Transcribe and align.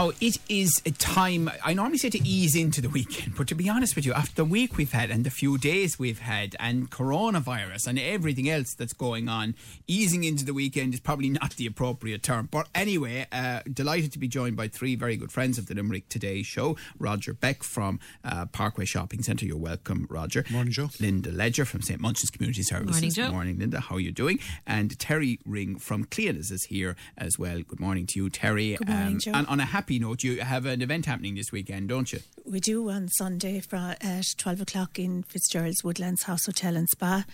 Oh, 0.00 0.12
it 0.20 0.38
is 0.48 0.80
a 0.86 0.92
time. 0.92 1.50
I 1.64 1.74
normally 1.74 1.98
say 1.98 2.08
to 2.10 2.24
ease 2.24 2.54
into 2.54 2.80
the 2.80 2.88
weekend, 2.88 3.34
but 3.34 3.48
to 3.48 3.56
be 3.56 3.68
honest 3.68 3.96
with 3.96 4.06
you, 4.06 4.12
after 4.12 4.32
the 4.32 4.44
week 4.44 4.76
we've 4.76 4.92
had 4.92 5.10
and 5.10 5.24
the 5.24 5.30
few 5.30 5.58
days 5.58 5.98
we've 5.98 6.20
had, 6.20 6.54
and 6.60 6.88
coronavirus 6.88 7.88
and 7.88 7.98
everything 7.98 8.48
else 8.48 8.74
that's 8.74 8.92
going 8.92 9.28
on, 9.28 9.56
easing 9.88 10.22
into 10.22 10.44
the 10.44 10.54
weekend 10.54 10.94
is 10.94 11.00
probably 11.00 11.30
not 11.30 11.56
the 11.56 11.66
appropriate 11.66 12.22
term. 12.22 12.48
But 12.48 12.68
anyway, 12.76 13.26
uh, 13.32 13.62
delighted 13.68 14.12
to 14.12 14.20
be 14.20 14.28
joined 14.28 14.56
by 14.56 14.68
three 14.68 14.94
very 14.94 15.16
good 15.16 15.32
friends 15.32 15.58
of 15.58 15.66
the 15.66 15.74
Limerick 15.74 16.08
Today 16.08 16.44
show 16.44 16.76
Roger 17.00 17.32
Beck 17.32 17.64
from 17.64 17.98
uh, 18.22 18.46
Parkway 18.46 18.84
Shopping 18.84 19.24
Centre. 19.24 19.46
You're 19.46 19.56
welcome, 19.56 20.06
Roger. 20.08 20.44
Morning, 20.48 20.72
Joe. 20.72 20.90
Linda 21.00 21.32
Ledger 21.32 21.64
from 21.64 21.82
St. 21.82 22.00
Munchin's 22.00 22.30
Community 22.30 22.62
Services. 22.62 23.02
Morning, 23.02 23.10
Joe. 23.10 23.32
Morning, 23.32 23.58
Linda. 23.58 23.80
How 23.80 23.96
are 23.96 24.00
you 24.00 24.12
doing? 24.12 24.38
And 24.64 24.96
Terry 25.00 25.40
Ring 25.44 25.76
from 25.76 26.04
Cliona's 26.04 26.52
is 26.52 26.66
here 26.66 26.94
as 27.16 27.36
well. 27.36 27.62
Good 27.62 27.80
morning 27.80 28.06
to 28.06 28.20
you, 28.20 28.30
Terry. 28.30 28.76
Good 28.76 28.88
morning, 28.88 29.18
Joe. 29.18 29.32
And 29.34 29.44
on 29.48 29.58
a 29.58 29.64
happy 29.64 29.87
note, 29.90 30.22
you 30.22 30.40
have 30.40 30.66
an 30.66 30.82
event 30.82 31.06
happening 31.06 31.34
this 31.34 31.50
weekend, 31.50 31.88
don't 31.88 32.12
you? 32.12 32.20
We 32.44 32.60
do 32.60 32.90
on 32.90 33.08
Sunday 33.08 33.56
at 33.58 34.24
12 34.36 34.60
o'clock 34.60 34.98
in 34.98 35.22
Fitzgerald's 35.22 35.82
Woodlands 35.82 36.24
House 36.24 36.46
Hotel 36.46 36.76
and 36.76 36.88
Spa. 36.90 37.24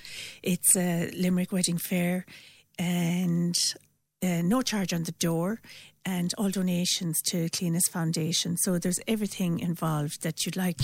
It's 0.42 0.76
a 0.76 1.10
Limerick 1.16 1.50
Wedding 1.52 1.78
Fair 1.78 2.24
and 2.78 3.56
uh, 4.22 4.42
no 4.42 4.62
charge 4.62 4.92
on 4.92 5.02
the 5.02 5.12
door 5.12 5.60
and 6.04 6.32
all 6.38 6.50
donations 6.50 7.20
to 7.22 7.48
Cliona's 7.50 7.88
Foundation. 7.90 8.56
So 8.56 8.78
there's 8.78 9.00
everything 9.08 9.58
involved 9.58 10.22
that 10.22 10.44
you'd 10.44 10.56
like. 10.56 10.80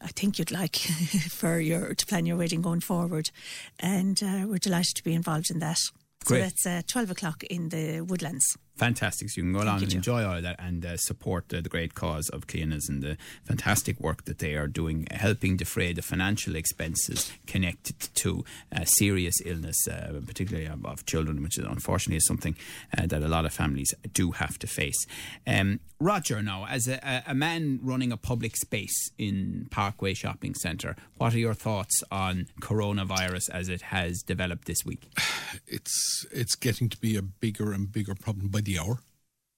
I 0.00 0.08
think 0.08 0.38
you'd 0.38 0.50
like 0.50 0.76
for 1.30 1.58
your 1.58 1.94
to 1.94 2.06
plan 2.06 2.26
your 2.26 2.36
wedding 2.36 2.62
going 2.62 2.80
forward, 2.80 3.30
and 3.78 4.20
uh, 4.22 4.46
we're 4.46 4.58
delighted 4.58 4.94
to 4.96 5.04
be 5.04 5.14
involved 5.14 5.50
in 5.50 5.58
that. 5.60 5.78
Great. 6.24 6.38
So 6.38 6.42
that's 6.42 6.66
uh, 6.66 6.82
twelve 6.86 7.10
o'clock 7.10 7.44
in 7.44 7.70
the 7.70 8.02
Woodlands. 8.02 8.56
Fantastic. 8.76 9.30
So 9.30 9.38
you 9.38 9.42
can 9.44 9.52
go 9.52 9.62
along 9.62 9.82
and 9.82 9.90
Joe. 9.90 9.96
enjoy 9.96 10.24
all 10.24 10.36
of 10.36 10.42
that 10.42 10.56
and 10.58 10.84
uh, 10.84 10.96
support 10.98 11.52
uh, 11.52 11.60
the 11.62 11.68
great 11.68 11.94
cause 11.94 12.28
of 12.28 12.46
Cliona's 12.46 12.88
and 12.88 13.02
the 13.02 13.16
fantastic 13.44 13.98
work 14.00 14.24
that 14.26 14.38
they 14.38 14.54
are 14.54 14.66
doing, 14.66 15.06
helping 15.10 15.56
defray 15.56 15.92
the 15.94 16.02
financial 16.02 16.54
expenses 16.54 17.32
connected 17.46 17.98
to 18.14 18.44
uh, 18.74 18.84
serious 18.84 19.34
illness, 19.44 19.88
uh, 19.88 20.20
particularly 20.26 20.66
of, 20.66 20.84
of 20.84 21.06
children, 21.06 21.42
which 21.42 21.58
is 21.58 21.64
unfortunately 21.64 22.16
is 22.18 22.26
something 22.26 22.54
uh, 22.96 23.06
that 23.06 23.22
a 23.22 23.28
lot 23.28 23.46
of 23.46 23.52
families 23.52 23.94
do 24.12 24.32
have 24.32 24.58
to 24.58 24.66
face. 24.66 25.06
Um, 25.46 25.80
Roger, 25.98 26.42
now, 26.42 26.66
as 26.66 26.86
a, 26.88 26.96
a- 27.02 27.30
a 27.30 27.34
man 27.34 27.80
running 27.82 28.12
a 28.12 28.18
public 28.18 28.54
space 28.56 29.10
in 29.16 29.66
Parkway 29.70 30.12
Shopping 30.12 30.54
Centre, 30.54 30.94
what 31.16 31.32
are 31.32 31.38
your 31.38 31.54
thoughts 31.54 32.02
on 32.10 32.48
coronavirus 32.60 33.48
as 33.50 33.70
it 33.70 33.80
has 33.80 34.22
developed 34.22 34.66
this 34.66 34.84
week? 34.84 35.04
It's 35.68 36.26
it's 36.32 36.54
getting 36.54 36.88
to 36.90 36.98
be 37.00 37.16
a 37.16 37.22
bigger 37.22 37.72
and 37.72 37.90
bigger 37.90 38.14
problem 38.14 38.48
by 38.48 38.60
the 38.66 38.78
hour, 38.78 38.98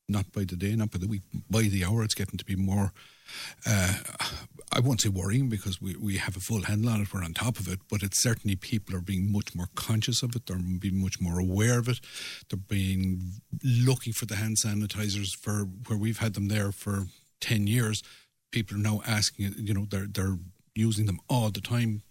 not 0.08 0.30
by 0.32 0.44
the 0.44 0.56
day, 0.56 0.74
not 0.76 0.90
by 0.92 0.98
the 0.98 1.08
week. 1.08 1.22
By 1.50 1.62
the 1.62 1.84
hour, 1.84 2.04
it's 2.04 2.14
getting 2.14 2.38
to 2.38 2.44
be 2.44 2.56
more. 2.56 2.92
Uh, 3.66 3.94
I 4.72 4.80
won't 4.80 5.00
say 5.00 5.08
worrying 5.08 5.48
because 5.48 5.80
we, 5.82 5.96
we 5.96 6.16
have 6.18 6.36
a 6.36 6.40
full 6.40 6.62
handle 6.62 6.90
on 6.90 7.02
it. 7.02 7.12
We're 7.12 7.24
on 7.24 7.34
top 7.34 7.58
of 7.58 7.68
it, 7.68 7.80
but 7.90 8.02
it's 8.02 8.22
certainly 8.22 8.56
people 8.56 8.94
are 8.96 9.00
being 9.00 9.32
much 9.32 9.54
more 9.54 9.68
conscious 9.74 10.22
of 10.22 10.36
it. 10.36 10.46
They're 10.46 10.56
being 10.56 11.02
much 11.02 11.20
more 11.20 11.38
aware 11.38 11.78
of 11.78 11.88
it. 11.88 12.00
They're 12.48 12.58
being 12.58 13.32
looking 13.62 14.12
for 14.12 14.26
the 14.26 14.36
hand 14.36 14.56
sanitizers 14.64 15.34
for 15.36 15.64
where 15.86 15.98
we've 15.98 16.18
had 16.18 16.34
them 16.34 16.48
there 16.48 16.72
for 16.72 17.06
ten 17.40 17.66
years. 17.66 18.02
People 18.50 18.76
are 18.76 18.80
now 18.80 19.02
asking. 19.06 19.54
You 19.58 19.74
know, 19.74 19.86
they're 19.90 20.06
they're 20.06 20.38
using 20.74 21.06
them 21.06 21.20
all 21.28 21.50
the 21.50 21.60
time. 21.60 22.02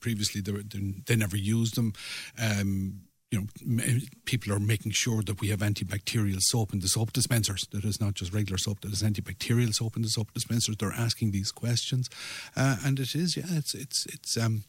Previously, 0.00 0.40
they, 0.40 0.52
were, 0.52 0.62
they 1.06 1.16
never 1.16 1.36
used 1.36 1.74
them. 1.76 1.92
Um, 2.40 3.02
you 3.34 3.48
know, 3.66 3.98
people 4.24 4.52
are 4.52 4.60
making 4.60 4.92
sure 4.92 5.22
that 5.22 5.40
we 5.40 5.48
have 5.48 5.58
antibacterial 5.60 6.38
soap 6.40 6.72
in 6.72 6.80
the 6.80 6.86
soap 6.88 7.12
dispensers. 7.12 7.66
That 7.72 7.84
is 7.84 8.00
not 8.00 8.14
just 8.14 8.32
regular 8.32 8.58
soap. 8.58 8.80
That 8.80 8.92
is 8.92 9.02
antibacterial 9.02 9.72
soap 9.74 9.96
in 9.96 10.02
the 10.02 10.08
soap 10.08 10.32
dispensers. 10.32 10.76
They're 10.76 10.92
asking 10.92 11.32
these 11.32 11.50
questions, 11.50 12.08
uh, 12.56 12.76
and 12.84 13.00
it 13.00 13.14
is, 13.14 13.36
yeah, 13.36 13.44
it's 13.50 13.74
it's 13.74 14.06
it's 14.06 14.36
um, 14.36 14.64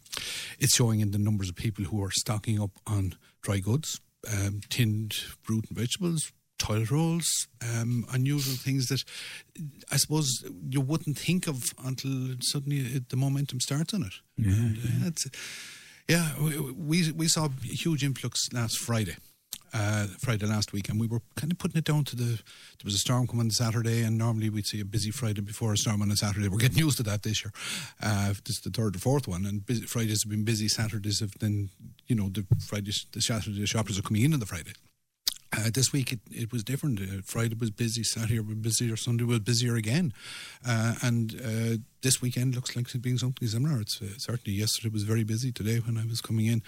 it's 0.60 0.76
showing 0.76 1.00
in 1.00 1.12
the 1.12 1.20
numbers 1.20 1.50
of 1.50 1.56
people 1.56 1.86
who 1.86 2.04
are 2.04 2.12
stocking 2.12 2.60
up 2.62 2.72
on 2.88 3.16
dry 3.42 3.60
goods, 3.60 4.02
um, 4.32 4.62
tinned 4.70 5.14
fruit 5.44 5.66
and 5.70 5.78
vegetables. 5.78 6.32
Toilet 6.58 6.90
rolls, 6.90 7.48
um, 7.62 8.06
unusual 8.14 8.56
things 8.56 8.88
that 8.88 9.04
I 9.92 9.98
suppose 9.98 10.42
you 10.70 10.80
wouldn't 10.80 11.18
think 11.18 11.48
of 11.48 11.74
until 11.84 12.38
suddenly 12.40 13.04
the 13.10 13.18
momentum 13.18 13.60
starts 13.60 13.94
on 13.94 14.04
it. 14.04 14.14
And, 14.38 14.78
uh, 14.78 15.08
it's, 15.08 15.28
yeah, 16.08 16.30
we, 16.40 17.12
we 17.12 17.28
saw 17.28 17.50
huge 17.64 18.04
influx 18.04 18.52
last 18.54 18.78
Friday, 18.78 19.16
uh, 19.74 20.06
Friday 20.20 20.46
last 20.46 20.72
week, 20.72 20.88
and 20.90 21.00
we 21.00 21.08
were 21.08 21.22
kind 21.36 21.52
of 21.52 21.58
putting 21.58 21.78
it 21.78 21.84
down 21.84 22.04
to 22.06 22.16
the. 22.16 22.24
There 22.24 22.86
was 22.86 22.94
a 22.94 23.00
storm 23.00 23.26
coming 23.26 23.46
on 23.48 23.52
Saturday, 23.52 24.04
and 24.04 24.18
normally 24.18 24.50
we'd 24.50 24.68
see 24.68 24.80
a 24.80 24.86
busy 24.86 25.10
Friday 25.10 25.42
before 25.42 25.74
a 25.74 25.78
storm 25.78 26.04
on 26.04 26.12
a 26.12 26.16
Saturday. 26.16 26.48
We're 26.48 26.60
getting 26.60 26.78
used 26.78 26.98
to 26.98 27.04
that 27.04 27.24
this 27.24 27.44
year. 27.44 27.52
Uh, 28.02 28.34
this 28.46 28.58
is 28.58 28.62
the 28.62 28.70
third 28.70 28.96
or 28.96 29.00
fourth 29.00 29.28
one, 29.28 29.46
and 29.46 29.66
busy, 29.66 29.86
Fridays 29.86 30.24
have 30.24 30.30
been 30.30 30.44
busy. 30.46 30.68
Saturdays 30.68 31.22
have 31.22 31.34
then, 31.40 31.70
you 32.08 32.16
know, 32.16 32.30
the 32.30 32.46
Fridays, 32.60 33.08
the 33.12 33.22
Saturday 33.22 33.66
shoppers 33.66 33.98
are 33.98 34.04
coming 34.04 34.22
in 34.22 34.34
on 34.34 34.40
the 34.40 34.46
Friday. 34.46 34.74
Uh, 35.58 35.70
this 35.74 35.92
week 35.94 36.12
it, 36.14 36.20
it 36.32 36.52
was 36.52 36.64
different. 36.64 37.00
Uh, 37.00 37.22
Friday 37.24 37.56
was 37.60 37.70
busy, 37.72 38.04
Saturday 38.04 38.40
was 38.40 38.56
busier, 38.56 38.96
Sunday 38.96 39.24
was 39.24 39.40
busier 39.40 39.76
again, 39.76 40.14
uh, 40.68 40.96
and 41.02 41.40
uh, 41.44 41.78
this 42.02 42.22
weekend 42.22 42.54
looks 42.56 42.76
like 42.76 42.86
it's 42.86 42.96
being 42.98 43.18
something 43.18 43.48
similar. 43.48 43.80
It's 43.82 44.02
uh, 44.02 44.06
certainly 44.18 44.58
yesterday 44.58 44.90
was 44.90 45.04
very 45.04 45.24
busy. 45.24 45.52
Today 45.52 45.78
when 45.80 45.98
I 45.98 46.06
was 46.06 46.22
coming 46.22 46.46
in, 46.48 46.62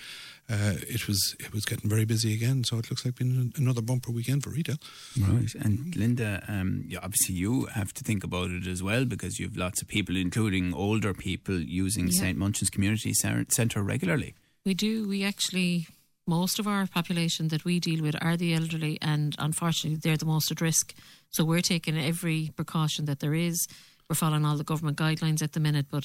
uh, 0.49 0.75
it 0.87 1.07
was 1.07 1.35
it 1.39 1.53
was 1.53 1.65
getting 1.65 1.89
very 1.89 2.05
busy 2.05 2.33
again. 2.33 2.63
So 2.63 2.77
it 2.77 2.89
looks 2.89 3.03
like 3.05 3.15
being 3.15 3.53
another 3.57 3.81
bumper 3.81 4.11
weekend 4.11 4.43
for 4.43 4.49
retail. 4.51 4.77
Right. 5.19 5.53
And 5.55 5.95
Linda, 5.95 6.43
um, 6.47 6.83
yeah, 6.87 6.99
obviously 7.03 7.35
you 7.35 7.65
have 7.65 7.93
to 7.95 8.03
think 8.03 8.23
about 8.23 8.49
it 8.51 8.67
as 8.67 8.81
well 8.81 9.05
because 9.05 9.37
you 9.39 9.47
have 9.47 9.57
lots 9.57 9.81
of 9.81 9.87
people, 9.87 10.15
including 10.15 10.73
older 10.73 11.13
people, 11.13 11.59
using 11.59 12.07
Yeah. 12.07 12.19
St. 12.21 12.37
Munchin's 12.37 12.69
Community 12.69 13.13
Centre 13.13 13.83
regularly. 13.83 14.33
We 14.65 14.73
do. 14.73 15.07
We 15.07 15.23
actually, 15.23 15.87
most 16.27 16.59
of 16.59 16.67
our 16.67 16.85
population 16.87 17.47
that 17.47 17.65
we 17.65 17.79
deal 17.79 18.03
with 18.03 18.15
are 18.21 18.37
the 18.37 18.53
elderly, 18.53 18.97
and 19.01 19.35
unfortunately, 19.39 19.99
they're 20.01 20.17
the 20.17 20.25
most 20.25 20.51
at 20.51 20.61
risk. 20.61 20.93
So 21.29 21.45
we're 21.45 21.61
taking 21.61 21.97
every 21.97 22.51
precaution 22.55 23.05
that 23.05 23.19
there 23.19 23.33
is. 23.33 23.67
We're 24.09 24.15
following 24.15 24.45
all 24.45 24.57
the 24.57 24.63
government 24.63 24.97
guidelines 24.97 25.41
at 25.41 25.53
the 25.53 25.59
minute, 25.59 25.87
but 25.89 26.03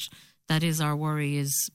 that 0.49 0.63
is 0.63 0.81
our 0.81 0.97
worry: 0.97 1.37
is 1.37 1.71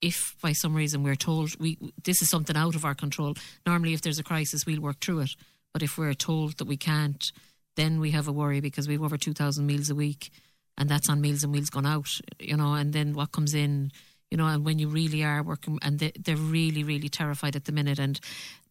if 0.00 0.34
by 0.42 0.52
some 0.52 0.74
reason 0.74 1.02
we're 1.02 1.14
told 1.14 1.58
we 1.58 1.78
this 2.02 2.20
is 2.20 2.28
something 2.28 2.56
out 2.56 2.74
of 2.74 2.84
our 2.84 2.94
control. 2.94 3.34
Normally, 3.64 3.94
if 3.94 4.02
there's 4.02 4.18
a 4.18 4.24
crisis, 4.24 4.66
we'll 4.66 4.80
work 4.80 5.00
through 5.00 5.20
it. 5.20 5.30
But 5.72 5.82
if 5.82 5.96
we're 5.98 6.14
told 6.14 6.58
that 6.58 6.66
we 6.66 6.76
can't, 6.76 7.24
then 7.76 7.98
we 8.00 8.12
have 8.12 8.28
a 8.28 8.32
worry 8.32 8.60
because 8.60 8.86
we've 8.86 9.02
over 9.02 9.16
two 9.16 9.32
thousand 9.32 9.66
meals 9.66 9.90
a 9.90 9.94
week, 9.94 10.30
and 10.76 10.88
that's 10.88 11.08
on 11.08 11.20
meals 11.20 11.42
and 11.42 11.52
meals 11.52 11.70
gone 11.70 11.86
out. 11.86 12.08
You 12.38 12.56
know, 12.56 12.74
and 12.74 12.92
then 12.92 13.14
what 13.14 13.32
comes 13.32 13.54
in 13.54 13.92
you 14.30 14.36
know, 14.36 14.46
and 14.46 14.64
when 14.64 14.78
you 14.78 14.88
really 14.88 15.22
are 15.22 15.42
working, 15.42 15.78
and 15.82 15.98
they, 15.98 16.12
they're 16.18 16.36
really, 16.36 16.82
really 16.82 17.08
terrified 17.08 17.56
at 17.56 17.64
the 17.64 17.72
minute, 17.72 17.98
and 17.98 18.18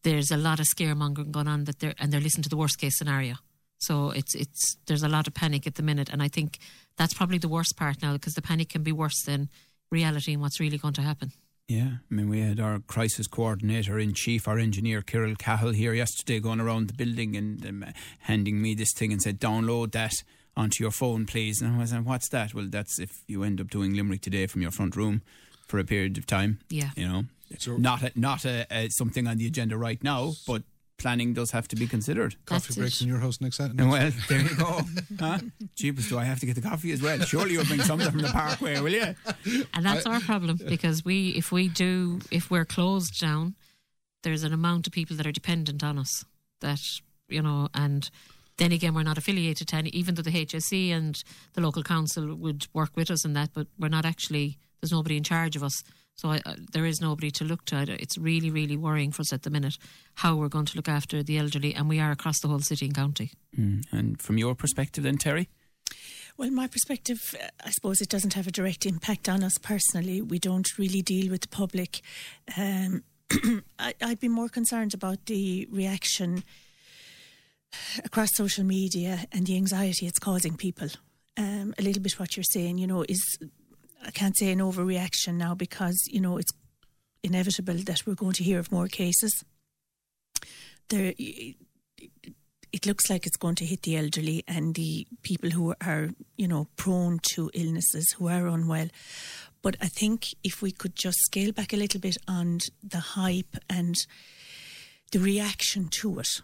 there's 0.04 0.32
a 0.32 0.38
lot 0.38 0.60
of 0.60 0.66
scaremongering 0.66 1.32
going 1.32 1.48
on 1.48 1.64
that 1.66 1.80
they're 1.80 1.96
and 2.00 2.12
they're 2.12 2.22
listening 2.22 2.44
to 2.44 2.50
the 2.50 2.58
worst 2.58 2.80
case 2.80 2.98
scenario. 2.98 3.36
So 3.80 4.12
it's 4.12 4.36
it's 4.36 4.78
there's 4.86 5.04
a 5.04 5.10
lot 5.10 5.28
of 5.28 5.34
panic 5.34 5.68
at 5.68 5.76
the 5.76 5.84
minute, 5.84 6.10
and 6.10 6.22
I 6.22 6.28
think 6.28 6.60
that's 6.98 7.14
probably 7.14 7.38
the 7.38 7.50
worst 7.50 7.76
part 7.78 8.02
now 8.02 8.14
because 8.14 8.34
the 8.34 8.42
panic 8.42 8.70
can 8.70 8.84
be 8.84 8.92
worse 8.92 9.24
than 9.26 9.50
reality 9.92 10.34
and 10.34 10.42
what's 10.42 10.60
really 10.60 10.78
going 10.78 10.94
to 10.96 11.02
happen. 11.02 11.32
Yeah, 11.68 11.92
I 12.12 12.14
mean, 12.14 12.30
we 12.30 12.42
had 12.42 12.60
our 12.60 12.80
crisis 12.80 13.28
coordinator 13.28 13.98
in 13.98 14.14
chief, 14.14 14.48
our 14.48 14.60
engineer 14.60 15.02
Kirill 15.02 15.36
Cahill, 15.36 15.72
here 15.72 15.94
yesterday 15.94 16.40
going 16.42 16.60
around 16.60 16.90
the 16.90 16.94
building 16.94 17.38
and 17.38 17.66
um, 17.66 17.86
handing 18.20 18.62
me 18.62 18.76
this 18.76 18.94
thing 18.94 19.14
and 19.14 19.22
said, 19.22 19.40
download 19.40 19.94
that 19.94 20.12
onto 20.56 20.84
your 20.84 20.92
phone, 20.92 21.26
please. 21.26 21.62
And 21.62 21.76
I 21.76 21.80
was 21.80 21.94
like, 21.94 22.06
what's 22.06 22.30
that? 22.30 22.54
Well, 22.54 22.68
that's 22.70 23.00
if 23.00 23.24
you 23.28 23.44
end 23.44 23.60
up 23.60 23.70
doing 23.70 23.94
Limerick 23.94 24.22
today 24.22 24.48
from 24.48 24.62
your 24.62 24.72
front 24.72 24.96
room 24.96 25.22
for 25.68 25.80
a 25.80 25.84
period 25.84 26.18
of 26.18 26.28
time. 26.28 26.60
Yeah. 26.70 26.92
You 26.96 27.08
know, 27.08 27.24
not 27.78 28.04
a, 28.04 28.12
not 28.16 28.46
a, 28.46 28.66
a, 28.72 28.90
something 28.90 29.28
on 29.28 29.38
the 29.38 29.48
agenda 29.48 29.78
right 29.78 30.04
now, 30.04 30.34
but 30.48 30.64
planning 30.98 31.34
does 31.34 31.52
have 31.52 31.68
to 31.70 31.76
be 31.76 31.88
considered. 31.88 32.36
Coffee 32.46 32.68
That's 32.68 32.76
breaks 32.78 33.02
it. 33.02 33.04
in 33.04 33.10
your 33.10 33.20
house 33.20 33.42
next 33.42 33.58
Saturday. 33.58 33.84
Well, 33.84 34.12
there 34.30 34.42
you 34.42 34.56
go. 34.58 34.82
huh? 35.20 35.40
Jeepers, 35.76 36.10
do 36.10 36.18
I 36.18 36.24
have 36.24 36.40
to 36.40 36.46
get 36.46 36.56
the 36.56 36.62
coffee 36.62 36.92
as 36.92 37.02
well? 37.02 37.20
Surely 37.20 37.54
you'll 37.54 37.66
bring 37.66 37.82
something 37.82 38.10
from 38.10 38.22
the 38.22 38.30
parkway, 38.30 38.80
will 38.80 38.92
you? 38.92 39.16
And 39.74 39.86
that's 39.86 40.06
our 40.06 40.20
problem 40.20 40.60
because 40.68 41.04
we, 41.04 41.30
if 41.30 41.52
we 41.52 41.68
do, 41.68 42.20
if 42.32 42.50
we're 42.52 42.66
closed 42.66 43.20
down, 43.20 43.56
there's 44.24 44.44
an 44.44 44.54
amount 44.54 44.88
of 44.88 44.94
people 44.94 45.18
that 45.18 45.28
are 45.28 45.32
dependent 45.32 45.84
on 45.84 45.98
us. 46.00 46.26
That 46.62 46.80
you 47.28 47.42
know, 47.42 47.68
and 47.74 48.10
then 48.58 48.72
again, 48.72 48.94
we're 48.94 49.04
not 49.04 49.18
affiliated 49.18 49.68
to 49.70 49.76
any, 49.76 49.90
even 49.90 50.16
though 50.16 50.22
the 50.22 50.32
HSE 50.32 50.92
and 50.92 51.22
the 51.54 51.62
local 51.62 51.84
council 51.84 52.36
would 52.36 52.68
work 52.74 52.92
with 52.96 53.10
us 53.10 53.26
in 53.26 53.34
that, 53.34 53.50
but 53.54 53.68
we're 53.80 53.90
not 53.90 54.06
actually. 54.06 54.58
There's 54.82 54.92
nobody 54.92 55.16
in 55.16 55.24
charge 55.24 55.56
of 55.56 55.64
us, 55.64 55.82
so 56.16 56.30
I, 56.30 56.42
uh, 56.46 56.56
there 56.74 56.86
is 56.86 57.00
nobody 57.00 57.32
to 57.32 57.46
look 57.46 57.66
to. 57.66 57.86
It's 57.88 58.18
really, 58.18 58.50
really 58.50 58.78
worrying 58.78 59.12
for 59.12 59.22
us 59.22 59.34
at 59.34 59.44
the 59.44 59.50
minute 59.50 59.78
how 60.16 60.36
we're 60.36 60.50
going 60.50 60.66
to 60.66 60.76
look 60.76 60.90
after 60.90 61.24
the 61.24 61.38
elderly, 61.38 61.74
and 61.74 61.90
we 61.90 62.00
are 62.00 62.12
across 62.12 62.40
the 62.40 62.48
whole 62.48 62.60
city 62.60 62.86
and 62.86 62.96
county. 62.96 63.32
Mm. 63.58 63.86
And 63.92 64.22
from 64.22 64.38
your 64.38 64.56
perspective, 64.56 65.04
then, 65.04 65.18
Terry? 65.18 65.48
Well, 66.38 66.50
my 66.52 66.68
perspective, 66.68 67.18
uh, 67.42 67.48
I 67.64 67.70
suppose 67.72 68.02
it 68.02 68.10
doesn't 68.10 68.34
have 68.34 68.48
a 68.48 68.52
direct 68.52 68.86
impact 68.86 69.30
on 69.30 69.44
us 69.44 69.58
personally. 69.58 70.22
We 70.22 70.40
don't 70.40 70.68
really 70.78 71.02
deal 71.02 71.32
with 71.32 71.42
the 71.42 71.48
public. 71.48 72.02
Um, 72.58 73.04
I, 73.80 73.94
I'd 74.02 74.20
be 74.20 74.28
more 74.28 74.50
concerned 74.50 74.94
about 74.94 75.26
the 75.28 75.68
reaction 75.72 76.44
across 78.04 78.30
social 78.36 78.64
media 78.64 79.26
and 79.32 79.46
the 79.46 79.56
anxiety 79.56 80.08
it's 80.08 80.20
causing 80.20 80.56
people. 80.56 80.90
Um, 81.38 81.74
a 81.80 81.82
little 81.82 82.02
bit 82.02 82.20
what 82.20 82.36
you're 82.38 82.44
saying, 82.44 82.78
you 82.78 82.88
know, 82.88 83.04
is 83.08 83.40
I 84.06 84.12
can't 84.12 84.38
say 84.38 84.52
an 84.52 84.60
overreaction 84.60 85.36
now 85.36 85.56
because 85.56 85.98
you 86.08 86.22
know 86.22 86.38
it's 86.38 86.52
inevitable 87.24 87.76
that 87.76 88.06
we're 88.06 88.16
going 88.16 88.34
to 88.34 88.44
hear 88.44 88.60
of 88.60 88.72
more 88.72 88.88
cases. 88.88 89.44
There, 90.90 91.14
it 92.74 92.88
looks 92.88 93.10
like 93.10 93.26
it's 93.26 93.38
going 93.38 93.56
to 93.56 93.66
hit 93.66 93.84
the 93.84 93.98
elderly 93.98 94.44
and 94.48 94.74
the 94.76 95.08
people 95.22 95.52
who 95.52 95.76
are, 95.80 96.10
you 96.38 96.48
know, 96.48 96.68
prone 96.76 97.20
to 97.34 97.52
illnesses, 97.54 98.14
who 98.18 98.28
are 98.28 98.48
unwell. 98.48 98.88
But 99.62 99.78
I 99.80 99.88
think 99.88 100.26
if 100.44 100.62
we 100.62 100.72
could 100.72 100.96
just 100.96 101.20
scale 101.20 101.52
back 101.54 101.72
a 101.72 101.78
little 101.78 102.02
bit 102.02 102.18
on 102.28 102.60
the 102.84 103.00
hype 103.00 103.56
and 103.70 103.96
the 105.12 105.20
reaction 105.20 105.88
to 106.02 106.20
it, 106.20 106.42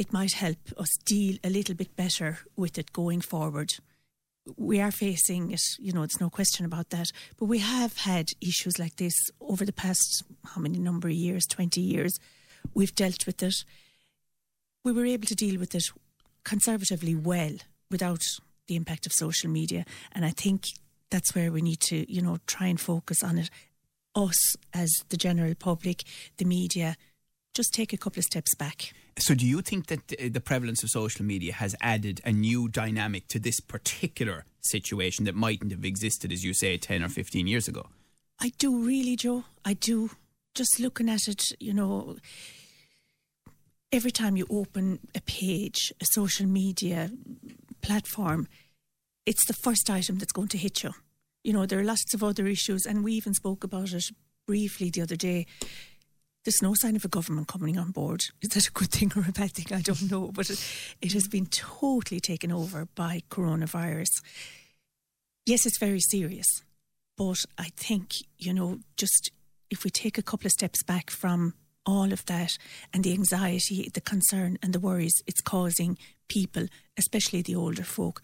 it 0.00 0.12
might 0.12 0.32
help 0.32 0.58
us 0.78 0.90
deal 1.04 1.36
a 1.44 1.50
little 1.50 1.74
bit 1.74 1.94
better 1.96 2.38
with 2.56 2.78
it 2.78 2.92
going 2.92 3.20
forward. 3.20 3.70
We 4.56 4.80
are 4.80 4.90
facing 4.90 5.52
it, 5.52 5.62
you 5.78 5.92
know, 5.92 6.02
it's 6.02 6.20
no 6.20 6.30
question 6.30 6.64
about 6.64 6.90
that. 6.90 7.12
But 7.38 7.46
we 7.46 7.58
have 7.58 7.98
had 7.98 8.26
issues 8.40 8.78
like 8.78 8.96
this 8.96 9.14
over 9.40 9.64
the 9.64 9.72
past, 9.72 10.24
how 10.54 10.60
many 10.60 10.78
number 10.78 11.08
of 11.08 11.14
years, 11.14 11.46
20 11.46 11.80
years. 11.80 12.18
We've 12.74 12.94
dealt 12.94 13.26
with 13.26 13.42
it 13.42 13.54
we 14.84 14.92
were 14.92 15.04
able 15.04 15.26
to 15.26 15.34
deal 15.34 15.58
with 15.58 15.74
it 15.74 15.84
conservatively 16.44 17.14
well 17.14 17.52
without 17.90 18.22
the 18.66 18.76
impact 18.76 19.06
of 19.06 19.12
social 19.12 19.50
media. 19.50 19.84
And 20.12 20.24
I 20.24 20.30
think 20.30 20.64
that's 21.10 21.34
where 21.34 21.52
we 21.52 21.60
need 21.60 21.80
to, 21.80 22.10
you 22.12 22.22
know, 22.22 22.38
try 22.46 22.66
and 22.66 22.80
focus 22.80 23.22
on 23.22 23.38
it. 23.38 23.50
Us 24.14 24.56
as 24.72 24.90
the 25.08 25.16
general 25.16 25.54
public, 25.54 26.04
the 26.38 26.44
media, 26.44 26.96
just 27.54 27.74
take 27.74 27.92
a 27.92 27.96
couple 27.96 28.20
of 28.20 28.24
steps 28.24 28.54
back. 28.54 28.92
So, 29.18 29.34
do 29.34 29.46
you 29.46 29.60
think 29.60 29.86
that 29.86 30.12
uh, 30.12 30.28
the 30.30 30.40
prevalence 30.40 30.82
of 30.82 30.90
social 30.90 31.24
media 31.24 31.52
has 31.52 31.74
added 31.80 32.20
a 32.24 32.32
new 32.32 32.68
dynamic 32.68 33.26
to 33.28 33.38
this 33.38 33.60
particular 33.60 34.44
situation 34.60 35.24
that 35.24 35.34
mightn't 35.34 35.72
have 35.72 35.84
existed, 35.84 36.32
as 36.32 36.44
you 36.44 36.54
say, 36.54 36.78
10 36.78 37.02
or 37.02 37.08
15 37.08 37.46
years 37.46 37.68
ago? 37.68 37.86
I 38.40 38.52
do, 38.58 38.82
really, 38.82 39.16
Joe. 39.16 39.44
I 39.64 39.74
do. 39.74 40.10
Just 40.54 40.80
looking 40.80 41.08
at 41.08 41.28
it, 41.28 41.42
you 41.60 41.74
know, 41.74 42.16
every 43.92 44.10
time 44.10 44.36
you 44.36 44.46
open 44.50 45.00
a 45.14 45.20
page, 45.20 45.92
a 46.00 46.06
social 46.12 46.46
media 46.46 47.10
platform, 47.82 48.48
it's 49.26 49.46
the 49.46 49.52
first 49.52 49.90
item 49.90 50.18
that's 50.18 50.32
going 50.32 50.48
to 50.48 50.58
hit 50.58 50.82
you. 50.82 50.92
You 51.44 51.52
know, 51.52 51.66
there 51.66 51.78
are 51.78 51.84
lots 51.84 52.14
of 52.14 52.22
other 52.22 52.46
issues, 52.46 52.86
and 52.86 53.04
we 53.04 53.12
even 53.12 53.34
spoke 53.34 53.64
about 53.64 53.92
it 53.92 54.04
briefly 54.46 54.90
the 54.90 55.02
other 55.02 55.16
day. 55.16 55.46
There's 56.44 56.62
no 56.62 56.74
sign 56.74 56.96
of 56.96 57.04
a 57.04 57.08
government 57.08 57.48
coming 57.48 57.78
on 57.78 57.90
board. 57.90 58.22
Is 58.40 58.50
that 58.50 58.66
a 58.66 58.72
good 58.72 58.90
thing 58.90 59.12
or 59.14 59.24
a 59.28 59.32
bad 59.32 59.52
thing? 59.52 59.76
I 59.76 59.82
don't 59.82 60.10
know. 60.10 60.30
But 60.32 60.48
it, 60.48 60.64
it 61.02 61.12
has 61.12 61.28
been 61.28 61.46
totally 61.46 62.20
taken 62.20 62.50
over 62.50 62.86
by 62.94 63.22
coronavirus. 63.30 64.22
Yes, 65.44 65.66
it's 65.66 65.78
very 65.78 66.00
serious. 66.00 66.46
But 67.16 67.44
I 67.58 67.70
think, 67.76 68.12
you 68.38 68.54
know, 68.54 68.78
just 68.96 69.30
if 69.70 69.84
we 69.84 69.90
take 69.90 70.16
a 70.16 70.22
couple 70.22 70.46
of 70.46 70.52
steps 70.52 70.82
back 70.82 71.10
from 71.10 71.54
all 71.84 72.12
of 72.12 72.24
that 72.26 72.56
and 72.92 73.04
the 73.04 73.12
anxiety, 73.12 73.90
the 73.92 74.00
concern, 74.00 74.58
and 74.62 74.72
the 74.72 74.80
worries 74.80 75.22
it's 75.26 75.40
causing 75.40 75.98
people, 76.28 76.66
especially 76.96 77.42
the 77.42 77.54
older 77.54 77.84
folk. 77.84 78.22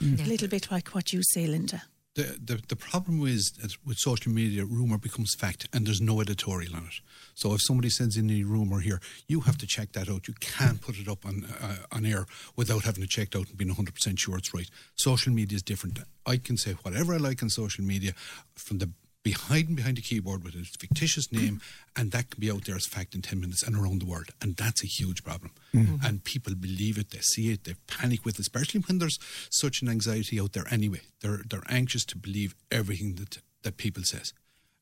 Mm. 0.00 0.24
A 0.24 0.28
little 0.28 0.48
bit 0.48 0.70
like 0.70 0.94
what 0.94 1.12
you 1.12 1.22
say, 1.22 1.46
Linda. 1.46 1.82
The, 2.14 2.38
the, 2.42 2.62
the 2.68 2.76
problem 2.76 3.26
is 3.26 3.52
that 3.60 3.76
with 3.84 3.98
social 3.98 4.30
media, 4.30 4.64
rumour 4.64 4.98
becomes 4.98 5.34
fact 5.34 5.66
and 5.72 5.84
there's 5.84 6.00
no 6.00 6.20
editorial 6.20 6.76
on 6.76 6.84
it. 6.84 7.00
So 7.34 7.54
if 7.54 7.60
somebody 7.62 7.90
sends 7.90 8.16
in 8.16 8.30
a 8.30 8.44
rumour 8.44 8.78
here, 8.80 9.00
you 9.26 9.40
have 9.40 9.58
to 9.58 9.66
check 9.66 9.92
that 9.92 10.08
out. 10.08 10.28
You 10.28 10.34
can't 10.34 10.80
put 10.80 10.96
it 10.96 11.08
up 11.08 11.26
on 11.26 11.44
uh, 11.60 11.76
on 11.90 12.06
air 12.06 12.26
without 12.54 12.84
having 12.84 13.02
it 13.02 13.10
checked 13.10 13.34
out 13.34 13.48
and 13.48 13.58
being 13.58 13.74
100% 13.74 14.18
sure 14.18 14.38
it's 14.38 14.54
right. 14.54 14.70
Social 14.94 15.32
media 15.32 15.56
is 15.56 15.62
different. 15.62 15.98
I 16.24 16.36
can 16.36 16.56
say 16.56 16.72
whatever 16.82 17.14
I 17.14 17.16
like 17.16 17.42
on 17.42 17.50
social 17.50 17.84
media 17.84 18.12
from 18.54 18.78
the 18.78 18.90
be 19.24 19.32
hiding 19.32 19.74
behind 19.74 19.98
a 19.98 20.02
keyboard 20.02 20.44
with 20.44 20.54
a 20.54 20.64
fictitious 20.78 21.32
name, 21.32 21.60
and 21.96 22.12
that 22.12 22.30
can 22.30 22.38
be 22.38 22.50
out 22.50 22.66
there 22.66 22.76
as 22.76 22.86
fact 22.86 23.14
in 23.14 23.22
10 23.22 23.40
minutes 23.40 23.62
and 23.62 23.74
around 23.74 24.00
the 24.02 24.06
world. 24.06 24.28
And 24.40 24.54
that's 24.54 24.84
a 24.84 24.86
huge 24.86 25.24
problem. 25.24 25.50
Mm-hmm. 25.74 26.04
And 26.04 26.22
people 26.22 26.54
believe 26.54 26.98
it, 26.98 27.10
they 27.10 27.20
see 27.20 27.50
it, 27.50 27.64
they 27.64 27.74
panic 27.88 28.24
with 28.24 28.36
it, 28.36 28.40
especially 28.40 28.80
when 28.80 28.98
there's 28.98 29.18
such 29.50 29.80
an 29.80 29.88
anxiety 29.88 30.38
out 30.38 30.52
there 30.52 30.66
anyway. 30.70 31.00
They're, 31.22 31.40
they're 31.48 31.64
anxious 31.68 32.04
to 32.06 32.18
believe 32.18 32.54
everything 32.70 33.14
that, 33.14 33.38
that 33.62 33.78
people 33.78 34.02
says. 34.04 34.34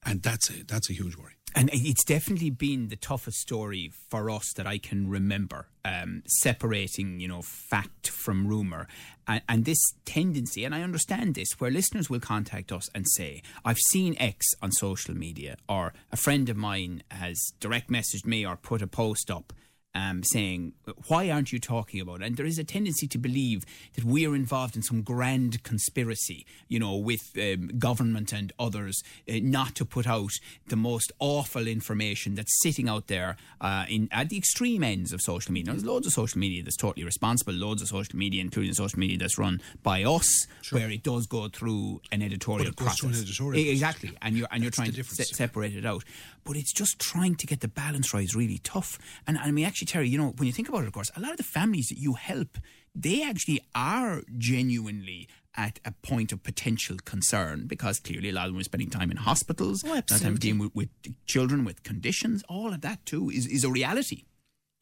And 0.04 0.22
that's 0.22 0.50
a, 0.50 0.64
that's 0.64 0.90
a 0.90 0.92
huge 0.92 1.16
worry. 1.16 1.32
And 1.54 1.68
it's 1.72 2.04
definitely 2.04 2.50
been 2.50 2.88
the 2.88 2.96
toughest 2.96 3.38
story 3.38 3.92
for 4.08 4.30
us 4.30 4.52
that 4.56 4.66
I 4.66 4.78
can 4.78 5.08
remember, 5.08 5.68
um, 5.84 6.22
separating, 6.26 7.20
you 7.20 7.28
know, 7.28 7.42
fact 7.42 8.08
from 8.08 8.46
rumour. 8.46 8.88
And, 9.28 9.42
and, 9.48 9.64
this 9.66 9.78
tendency, 10.06 10.64
and 10.64 10.74
I 10.74 10.82
understand 10.82 11.34
this, 11.34 11.48
where 11.58 11.70
listeners 11.70 12.08
will 12.08 12.20
contact 12.20 12.72
us 12.72 12.88
and 12.94 13.06
say, 13.06 13.42
I've 13.66 13.78
seen 13.90 14.16
X 14.18 14.46
on 14.62 14.72
social 14.72 15.14
media, 15.14 15.56
or 15.68 15.92
a 16.10 16.16
friend 16.16 16.48
of 16.48 16.56
mine 16.56 17.02
has 17.10 17.38
direct 17.60 17.90
messaged 17.90 18.24
me 18.24 18.46
or 18.46 18.56
put 18.56 18.80
a 18.80 18.86
post 18.86 19.30
up 19.30 19.52
um, 19.94 20.22
saying, 20.24 20.72
Why 21.08 21.30
aren't 21.30 21.52
you 21.52 21.58
talking 21.58 22.00
about 22.00 22.22
it? 22.22 22.26
And 22.26 22.36
there 22.36 22.46
is 22.46 22.58
a 22.58 22.64
tendency 22.64 23.06
to 23.08 23.18
believe 23.18 23.64
that 23.94 24.04
we 24.04 24.26
are 24.26 24.34
involved 24.34 24.76
in 24.76 24.82
some 24.82 25.02
grand 25.02 25.62
conspiracy, 25.62 26.46
you 26.68 26.78
know, 26.78 26.96
with 26.96 27.20
um, 27.38 27.68
government 27.78 28.32
and 28.32 28.52
others, 28.58 29.02
uh, 29.28 29.34
not 29.42 29.74
to 29.76 29.84
put 29.84 30.06
out 30.06 30.32
the 30.68 30.76
most 30.76 31.12
awful 31.18 31.66
information 31.66 32.34
that's 32.34 32.60
sitting 32.62 32.88
out 32.88 33.08
there 33.08 33.36
uh, 33.60 33.84
in 33.88 34.08
at 34.12 34.28
the 34.28 34.36
extreme 34.36 34.82
ends 34.82 35.12
of 35.12 35.20
social 35.20 35.52
media. 35.52 35.66
Now, 35.66 35.72
there's 35.72 35.84
loads 35.84 36.06
of 36.06 36.12
social 36.12 36.38
media 36.38 36.62
that's 36.62 36.76
totally 36.76 37.04
responsible, 37.04 37.52
loads 37.52 37.82
of 37.82 37.88
social 37.88 38.16
media, 38.16 38.40
including 38.40 38.74
social 38.74 38.98
media 38.98 39.18
that's 39.18 39.38
run 39.38 39.60
by 39.82 40.04
us, 40.04 40.46
sure. 40.62 40.78
where 40.78 40.90
it 40.90 41.02
does 41.02 41.26
go 41.26 41.48
through 41.48 42.00
an 42.10 42.22
editorial 42.22 42.72
process. 42.72 43.02
An 43.02 43.14
editorial 43.14 43.68
exactly. 43.68 44.12
And 44.22 44.36
you're, 44.36 44.48
and 44.50 44.62
you're 44.62 44.70
trying 44.70 44.92
to 44.92 45.04
se- 45.04 45.24
separate 45.24 45.74
it 45.74 45.86
out. 45.86 46.04
But 46.44 46.56
it's 46.56 46.72
just 46.72 46.98
trying 46.98 47.36
to 47.36 47.46
get 47.46 47.60
the 47.60 47.68
balance 47.68 48.12
right 48.12 48.24
is 48.24 48.34
really 48.34 48.58
tough. 48.58 48.98
And, 49.26 49.36
and 49.36 49.46
I 49.46 49.50
mean, 49.50 49.64
actually, 49.64 49.86
Terry, 49.86 50.08
you 50.08 50.18
know, 50.18 50.34
when 50.36 50.46
you 50.46 50.52
think 50.52 50.68
about 50.68 50.84
it, 50.84 50.88
of 50.88 50.92
course, 50.92 51.10
a 51.16 51.20
lot 51.20 51.30
of 51.30 51.36
the 51.36 51.42
families 51.42 51.88
that 51.88 51.98
you 51.98 52.14
help, 52.14 52.58
they 52.94 53.22
actually 53.22 53.60
are 53.74 54.22
genuinely 54.38 55.28
at 55.56 55.78
a 55.84 55.92
point 55.92 56.32
of 56.32 56.42
potential 56.42 56.96
concern 57.04 57.66
because 57.66 58.00
clearly 58.00 58.30
a 58.30 58.32
lot 58.32 58.46
of 58.46 58.52
them 58.52 58.60
are 58.60 58.64
spending 58.64 58.90
time 58.90 59.10
in 59.10 59.18
hospitals, 59.18 59.84
oh, 59.86 60.00
time 60.00 60.36
dealing 60.36 60.58
with, 60.58 60.74
with, 60.74 60.88
children 61.26 61.64
with 61.64 61.82
conditions. 61.82 62.42
All 62.48 62.72
of 62.72 62.80
that 62.80 63.04
too 63.04 63.30
is, 63.30 63.46
is 63.46 63.64
a 63.64 63.70
reality. 63.70 64.24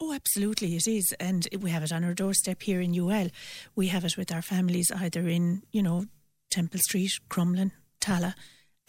Oh, 0.02 0.14
absolutely, 0.14 0.76
it 0.76 0.86
is, 0.86 1.14
and 1.20 1.46
we 1.60 1.70
have 1.70 1.82
it 1.82 1.92
on 1.92 2.04
our 2.04 2.14
doorstep 2.14 2.62
here 2.62 2.80
in 2.80 2.98
UL. 2.98 3.28
We 3.76 3.88
have 3.88 4.04
it 4.04 4.16
with 4.16 4.32
our 4.32 4.40
families 4.40 4.90
either 4.90 5.28
in, 5.28 5.62
you 5.72 5.82
know, 5.82 6.06
Temple 6.50 6.80
Street, 6.80 7.12
Crumlin, 7.28 7.72
Tallaght, 8.00 8.34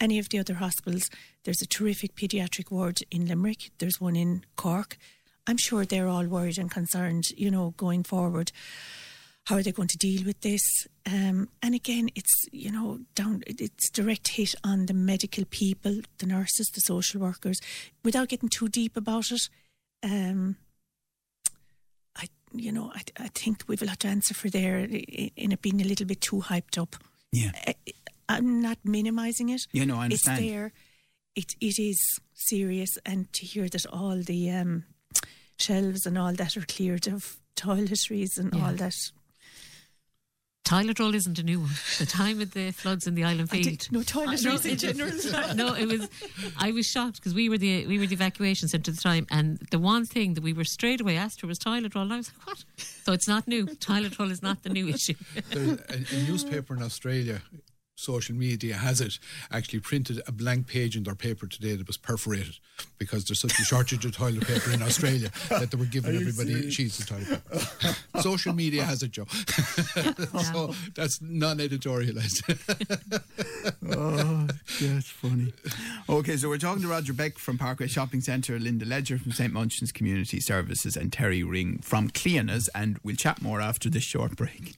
any 0.02 0.18
of 0.18 0.28
the 0.28 0.38
other 0.38 0.54
hospitals. 0.54 1.08
There's 1.44 1.62
a 1.62 1.66
terrific 1.66 2.16
paediatric 2.16 2.70
ward 2.70 2.98
in 3.10 3.26
Limerick. 3.26 3.70
There's 3.78 4.00
one 4.00 4.16
in 4.16 4.44
Cork. 4.56 4.98
I'm 5.46 5.56
sure 5.56 5.84
they're 5.84 6.08
all 6.08 6.26
worried 6.26 6.58
and 6.58 6.70
concerned, 6.70 7.24
you 7.36 7.50
know, 7.50 7.74
going 7.76 8.02
forward. 8.02 8.52
How 9.46 9.56
are 9.56 9.62
they 9.62 9.72
going 9.72 9.88
to 9.88 9.98
deal 9.98 10.24
with 10.24 10.40
this? 10.42 10.62
Um, 11.04 11.48
and 11.62 11.74
again, 11.74 12.10
it's 12.14 12.46
you 12.52 12.70
know 12.70 13.00
down. 13.16 13.42
It's 13.46 13.90
direct 13.90 14.28
hit 14.28 14.54
on 14.62 14.86
the 14.86 14.94
medical 14.94 15.44
people, 15.44 16.00
the 16.18 16.26
nurses, 16.26 16.70
the 16.74 16.80
social 16.80 17.20
workers. 17.20 17.58
Without 18.04 18.28
getting 18.28 18.48
too 18.48 18.68
deep 18.68 18.96
about 18.96 19.32
it, 19.32 19.48
um, 20.04 20.56
I 22.16 22.28
you 22.52 22.70
know 22.70 22.92
I, 22.94 23.02
I 23.18 23.28
think 23.34 23.64
we've 23.66 23.82
a 23.82 23.86
lot 23.86 23.98
to 24.00 24.08
answer 24.08 24.32
for 24.32 24.48
there 24.48 24.78
in 24.78 25.50
it 25.52 25.60
being 25.62 25.80
a 25.80 25.88
little 25.88 26.06
bit 26.06 26.20
too 26.20 26.42
hyped 26.42 26.80
up. 26.80 26.94
Yeah, 27.32 27.50
I, 27.66 27.74
I'm 28.38 28.60
not 28.60 28.78
minimising 28.84 29.48
it. 29.50 29.66
Yeah, 29.72 29.84
no, 29.84 29.96
I 29.96 30.04
understand. 30.04 30.38
It's 30.38 30.48
there. 30.48 30.72
It 31.34 31.54
it 31.60 31.78
is 31.78 32.20
serious, 32.34 32.98
and 33.06 33.32
to 33.32 33.46
hear 33.46 33.68
that 33.68 33.86
all 33.86 34.20
the 34.20 34.50
um, 34.50 34.84
shelves 35.58 36.06
and 36.06 36.18
all 36.18 36.32
that 36.34 36.56
are 36.56 36.66
cleared 36.66 37.06
of 37.06 37.36
toiletries 37.56 38.38
and 38.38 38.52
yeah. 38.54 38.66
all 38.66 38.74
that. 38.74 38.96
Toilet 40.64 41.00
roll 41.00 41.14
isn't 41.14 41.38
a 41.40 41.42
new 41.42 41.58
one. 41.60 41.70
The 41.98 42.06
time 42.06 42.40
of 42.40 42.52
the 42.52 42.70
floods 42.70 43.08
in 43.08 43.16
the 43.16 43.24
island 43.24 43.50
field. 43.50 43.88
No 43.90 43.98
toiletries 44.00 44.64
in 44.64 44.78
general. 44.78 45.54
no, 45.56 45.74
it 45.74 45.88
was. 45.88 46.08
I 46.56 46.70
was 46.70 46.86
shocked 46.86 47.16
because 47.16 47.34
we 47.34 47.48
were 47.48 47.58
the 47.58 47.86
we 47.86 47.98
were 47.98 48.06
the 48.06 48.14
evacuation 48.14 48.68
centre 48.68 48.92
at 48.92 48.96
the 48.96 49.02
time, 49.02 49.26
and 49.30 49.58
the 49.72 49.80
one 49.80 50.06
thing 50.06 50.34
that 50.34 50.44
we 50.44 50.52
were 50.52 50.64
straight 50.64 51.00
away 51.00 51.16
asked 51.16 51.40
for 51.40 51.48
was 51.48 51.58
toilet 51.58 51.94
roll. 51.94 52.04
And 52.04 52.12
I 52.12 52.16
was 52.18 52.30
like, 52.30 52.46
what? 52.46 52.64
So 53.04 53.12
it's 53.12 53.26
not 53.26 53.48
new. 53.48 53.66
toilet 53.66 54.18
roll 54.18 54.30
is 54.30 54.42
not 54.42 54.62
the 54.62 54.70
new 54.70 54.88
issue. 54.88 55.14
There's 55.50 55.80
a, 55.80 56.16
a 56.16 56.22
newspaper 56.28 56.76
in 56.76 56.82
Australia 56.82 57.42
social 58.02 58.34
media 58.34 58.74
has 58.74 59.00
it, 59.00 59.18
actually 59.50 59.80
printed 59.80 60.20
a 60.26 60.32
blank 60.32 60.66
page 60.66 60.96
in 60.96 61.04
their 61.04 61.14
paper 61.14 61.46
today 61.46 61.76
that 61.76 61.86
was 61.86 61.96
perforated 61.96 62.58
because 62.98 63.24
there's 63.24 63.40
such 63.40 63.58
a 63.58 63.62
shortage 63.62 64.04
of 64.04 64.12
toilet 64.12 64.46
paper 64.46 64.70
in 64.72 64.82
Australia 64.82 65.30
that 65.48 65.70
they 65.70 65.76
were 65.76 65.84
giving 65.84 66.14
everybody 66.14 66.70
sheets 66.70 66.98
of 66.98 67.06
toilet 67.06 67.28
paper. 67.28 67.96
social 68.20 68.52
media 68.52 68.82
has 68.82 69.02
it, 69.02 69.12
Joe. 69.12 69.26
so 70.52 70.74
that's 70.94 71.20
non-editorialized. 71.22 72.42
oh, 73.96 74.46
that's 74.80 75.08
funny. 75.08 75.52
Okay, 76.08 76.36
so 76.36 76.48
we're 76.48 76.58
talking 76.58 76.82
to 76.82 76.88
Roger 76.88 77.12
Beck 77.12 77.38
from 77.38 77.58
Parkway 77.58 77.86
Shopping 77.86 78.20
Centre, 78.20 78.58
Linda 78.58 78.84
Ledger 78.84 79.18
from 79.18 79.32
St. 79.32 79.52
Munchin's 79.52 79.92
Community 79.92 80.40
Services, 80.40 80.96
and 80.96 81.12
Terry 81.12 81.42
Ring 81.42 81.78
from 81.82 82.10
Cliona's, 82.10 82.68
and 82.74 82.98
we'll 83.02 83.16
chat 83.16 83.40
more 83.40 83.60
after 83.60 83.88
this 83.88 84.02
short 84.02 84.36
break. 84.36 84.74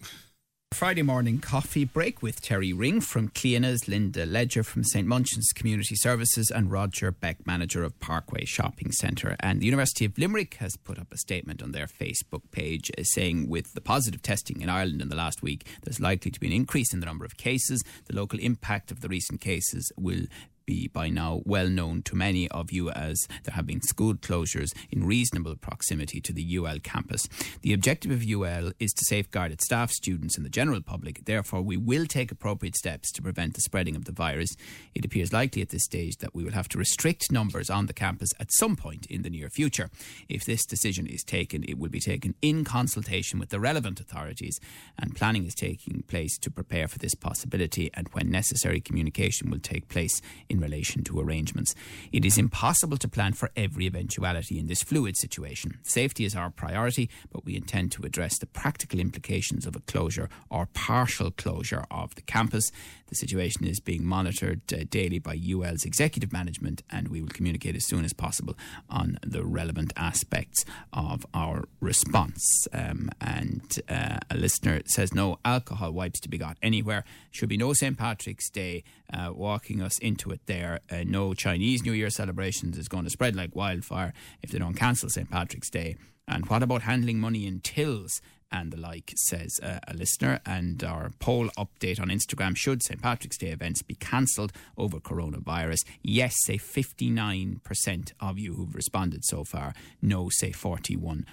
Friday 0.75 1.03
morning 1.03 1.39
coffee 1.39 1.85
break 1.85 2.21
with 2.21 2.43
Terry 2.43 2.73
Ring 2.73 3.01
from 3.01 3.29
Cliona's, 3.29 3.87
Linda 3.87 4.27
Ledger 4.27 4.65
from 4.65 4.83
St 4.83 5.07
Munchin's 5.07 5.53
Community 5.55 5.95
Services, 5.95 6.51
and 6.51 6.69
Roger 6.69 7.13
Beck, 7.13 7.47
manager 7.47 7.85
of 7.85 7.99
Parkway 8.01 8.45
Shopping 8.45 8.91
Centre. 8.91 9.37
And 9.39 9.61
the 9.61 9.67
University 9.67 10.05
of 10.05 10.19
Limerick 10.19 10.55
has 10.55 10.77
put 10.77 10.99
up 10.99 11.13
a 11.13 11.17
statement 11.17 11.63
on 11.63 11.71
their 11.71 11.87
Facebook 11.87 12.43
page 12.51 12.91
uh, 12.99 13.05
saying, 13.05 13.49
with 13.49 13.73
the 13.75 13.81
positive 13.81 14.21
testing 14.21 14.63
in 14.63 14.69
Ireland 14.69 15.01
in 15.01 15.11
the 15.11 15.17
last 15.17 15.43
week, 15.43 15.65
there's 15.85 16.01
likely 16.01 16.33
to 16.33 16.41
be 16.41 16.49
an 16.49 16.53
increase 16.53 16.93
in 16.93 16.99
the 16.99 17.07
number 17.07 17.25
of 17.25 17.37
cases. 17.37 17.85
The 18.07 18.17
local 18.17 18.41
impact 18.41 18.91
of 18.91 19.01
the 19.01 19.09
recent 19.09 19.41
cases 19.41 19.93
will 19.97 20.27
be 20.67 20.89
by 20.89 21.09
now 21.09 21.43
well 21.45 21.69
known 21.69 22.03
to 22.03 22.17
many 22.17 22.49
of 22.49 22.73
you 22.73 22.91
as 22.91 23.27
there 23.45 23.55
have 23.55 23.67
been 23.67 23.83
school 23.83 24.15
closures 24.15 24.75
in 24.91 25.05
reasonable 25.05 25.57
proximity 25.57 26.21
to 26.21 26.33
the 26.33 26.57
UL 26.57 26.79
campus. 26.83 27.29
The 27.63 27.73
objective 27.73 28.11
of 28.11 28.25
UL 28.25 28.73
is 28.79 28.93
to 28.93 29.05
safeguard 29.05 29.53
its 29.53 29.65
staff, 29.65 29.91
students, 29.91 30.37
and 30.37 30.45
the 30.45 30.51
general 30.51 30.81
public. 30.81 31.25
Therefore, 31.25 31.63
we 31.63 31.77
will 31.77 32.07
take 32.07 32.31
appropriate 32.31 32.77
steps 32.77 33.13
to 33.13 33.23
prevent 33.23 33.55
the 33.55 33.61
spreading 33.61 33.97
of 33.97 34.05
the 34.05 34.13
virus. 34.13 34.57
It 34.95 35.05
appears 35.05 35.33
likely 35.33 35.63
at 35.63 35.71
this 35.71 35.85
stage 35.85 36.17
that 36.19 36.35
we 36.35 36.45
will 36.45 36.53
have 36.53 36.69
to 36.69 36.79
restrict 36.79 37.31
numbers 37.31 37.71
on 37.71 37.87
the 37.87 37.93
campus 37.93 38.31
at 38.41 38.53
some 38.53 38.77
point 38.77 39.07
in 39.07 39.23
the 39.23 39.31
near 39.31 39.51
future. 39.51 39.91
If 40.29 40.45
this 40.45 40.65
decision 40.65 41.07
is 41.07 41.23
taken, 41.23 41.65
it 41.65 41.79
will 41.79 41.91
be 41.91 42.01
taken 42.01 42.35
in 42.43 42.65
consultation 42.65 43.39
with 43.39 43.51
the 43.51 43.61
relevant 43.61 44.01
authorities, 44.01 44.59
and 44.99 45.15
planning 45.15 45.45
is 45.47 45.55
taking 45.55 46.03
place 46.09 46.39
to 46.39 46.51
prepare 46.51 46.89
for 46.89 46.99
this 46.99 47.15
possibility. 47.15 47.91
And 47.95 48.09
when 48.13 48.31
necessary, 48.31 48.81
communication 48.81 49.51
will 49.51 49.61
take 49.61 49.89
place 49.89 50.21
relation 50.61 51.05
to 51.05 51.21
arrangements. 51.21 51.75
It 52.13 52.25
is 52.25 52.39
impossible 52.39 52.97
to 52.99 53.09
plan 53.09 53.33
for 53.33 53.51
every 53.57 53.87
eventuality 53.87 54.59
in 54.59 54.67
this 54.67 54.83
fluid 54.83 55.17
situation. 55.17 55.79
Safety 55.83 56.25
is 56.25 56.35
our 56.35 56.51
priority, 56.51 57.11
but 57.33 57.45
we 57.45 57.57
intend 57.57 57.93
to 57.93 58.03
address 58.03 58.39
the 58.39 58.47
practical 58.47 59.01
implications 59.01 59.67
of 59.67 59.77
a 59.77 59.81
closure 59.81 60.29
or 60.51 60.67
partial 60.67 61.31
closure 61.31 61.85
of 61.91 62.15
the 62.15 62.23
campus. 62.23 62.71
The 63.09 63.17
situation 63.17 63.67
is 63.67 63.81
being 63.81 64.05
monitored 64.05 64.63
uh, 64.73 64.85
daily 64.89 65.19
by 65.19 65.39
UL's 65.39 65.85
executive 65.85 66.33
management, 66.33 66.83
and 66.91 67.09
we 67.09 67.21
will 67.21 67.29
communicate 67.29 67.77
as 67.77 67.87
soon 67.87 68.05
as 68.05 68.13
possible 68.13 68.57
on 68.89 69.19
the 69.23 69.45
relevant 69.45 69.93
aspects 69.97 70.65
of 70.93 71.27
our 71.35 71.65
response. 71.81 72.67
Um, 72.73 73.11
and 73.21 73.79
uh, 73.89 74.19
a 74.31 74.37
listener 74.37 74.81
says 74.87 75.15
no 75.15 75.39
alcohol 75.45 75.93
wipes 75.93 76.21
to 76.21 76.29
be 76.29 76.39
got 76.39 76.57
anywhere. 76.63 77.05
Should 77.31 77.51
be 77.51 77.57
no 77.57 77.73
St. 77.73 77.97
Patrick's 77.97 78.51
Day 78.51 78.85
uh, 79.13 79.33
walking 79.33 79.83
us 79.83 79.99
into 79.99 80.31
there. 80.47 80.81
Uh, 80.91 81.05
no 81.05 81.35
Chinese 81.35 81.83
New 81.83 81.93
Year 81.93 82.11
celebrations 82.11 82.79
is 82.79 82.89
going 82.89 83.05
to 83.05 83.11
spread 83.11 83.37
like 83.37 83.55
wildfire 83.55 84.13
if 84.43 84.51
they 84.51 84.59
don't 84.59 84.75
cancel 84.75 85.09
St. 85.09 85.31
Patrick's 85.31 85.71
Day. 85.71 85.97
And 86.27 86.47
what 86.47 86.63
about 86.63 86.83
handling 86.83 87.21
money 87.21 87.47
in 87.47 87.61
tills? 87.61 88.21
and 88.55 88.73
the 88.73 88.77
like, 88.77 89.13
says 89.17 89.59
uh, 89.63 89.81
a 89.89 89.95
listener. 89.95 90.41
And 90.47 90.83
our 90.85 91.11
poll 91.19 91.49
update 91.59 92.01
on 92.01 92.09
Instagram 92.09 92.57
should 92.57 92.83
St. 92.83 93.03
Patrick's 93.03 93.37
Day 93.37 93.49
events 93.49 93.83
be 93.83 93.97
cancelled 93.97 94.53
over 94.79 95.01
coronavirus? 95.01 95.85
Yes, 96.03 96.35
say 96.45 96.57
59% 96.57 98.13
of 98.21 98.39
you 98.39 98.55
who've 98.55 98.75
responded 98.75 99.25
so 99.25 99.45
far. 99.45 99.75
No, 100.01 100.29
say 100.31 100.51
41% 100.51 101.25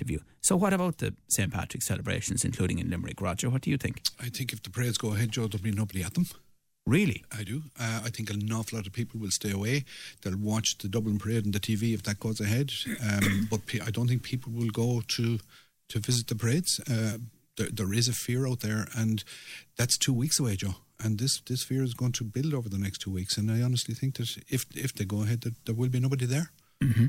of 0.00 0.10
you. 0.10 0.20
So, 0.42 0.56
what 0.56 0.72
about 0.72 0.98
the 0.98 1.14
St. 1.28 1.52
Patrick's 1.52 1.86
celebrations, 1.86 2.44
including 2.44 2.78
in 2.78 2.90
Limerick? 2.90 3.20
Roger, 3.20 3.50
what 3.50 3.62
do 3.62 3.70
you 3.70 3.78
think? 3.78 4.02
I 4.20 4.28
think 4.28 4.52
if 4.52 4.62
the 4.62 4.70
parades 4.70 4.98
go 4.98 5.14
ahead, 5.14 5.32
Joe, 5.32 5.46
there'll 5.46 5.62
be 5.62 5.72
nobody 5.72 6.02
at 6.02 6.14
them. 6.14 6.26
Really? 6.88 7.22
I 7.38 7.42
do. 7.42 7.64
Uh, 7.78 8.00
I 8.04 8.08
think 8.08 8.30
an 8.30 8.50
awful 8.50 8.78
lot 8.78 8.86
of 8.86 8.94
people 8.94 9.20
will 9.20 9.30
stay 9.30 9.50
away. 9.50 9.84
They'll 10.22 10.38
watch 10.38 10.78
the 10.78 10.88
Dublin 10.88 11.18
parade 11.18 11.44
on 11.44 11.52
the 11.52 11.60
TV 11.60 11.92
if 11.92 12.02
that 12.04 12.18
goes 12.18 12.40
ahead. 12.40 12.72
Um, 13.02 13.46
but 13.50 13.66
pe- 13.66 13.80
I 13.80 13.90
don't 13.90 14.08
think 14.08 14.22
people 14.22 14.52
will 14.52 14.70
go 14.70 15.02
to 15.06 15.38
to 15.90 15.98
visit 15.98 16.28
the 16.28 16.34
parades. 16.34 16.80
Uh, 16.80 17.18
there, 17.58 17.68
there 17.70 17.92
is 17.92 18.08
a 18.08 18.12
fear 18.12 18.46
out 18.46 18.60
there, 18.60 18.88
and 18.96 19.22
that's 19.76 19.98
two 19.98 20.14
weeks 20.14 20.40
away, 20.40 20.56
Joe. 20.56 20.76
And 21.02 21.18
this, 21.18 21.40
this 21.40 21.62
fear 21.62 21.82
is 21.82 21.94
going 21.94 22.12
to 22.12 22.24
build 22.24 22.52
over 22.54 22.68
the 22.68 22.78
next 22.78 22.98
two 22.98 23.10
weeks. 23.10 23.36
And 23.38 23.50
I 23.50 23.62
honestly 23.62 23.94
think 23.94 24.16
that 24.16 24.36
if 24.48 24.64
if 24.74 24.94
they 24.94 25.04
go 25.04 25.22
ahead, 25.22 25.42
that 25.42 25.54
there 25.66 25.74
will 25.74 25.90
be 25.90 26.00
nobody 26.00 26.24
there. 26.24 26.50
Mm-hmm. 26.82 27.06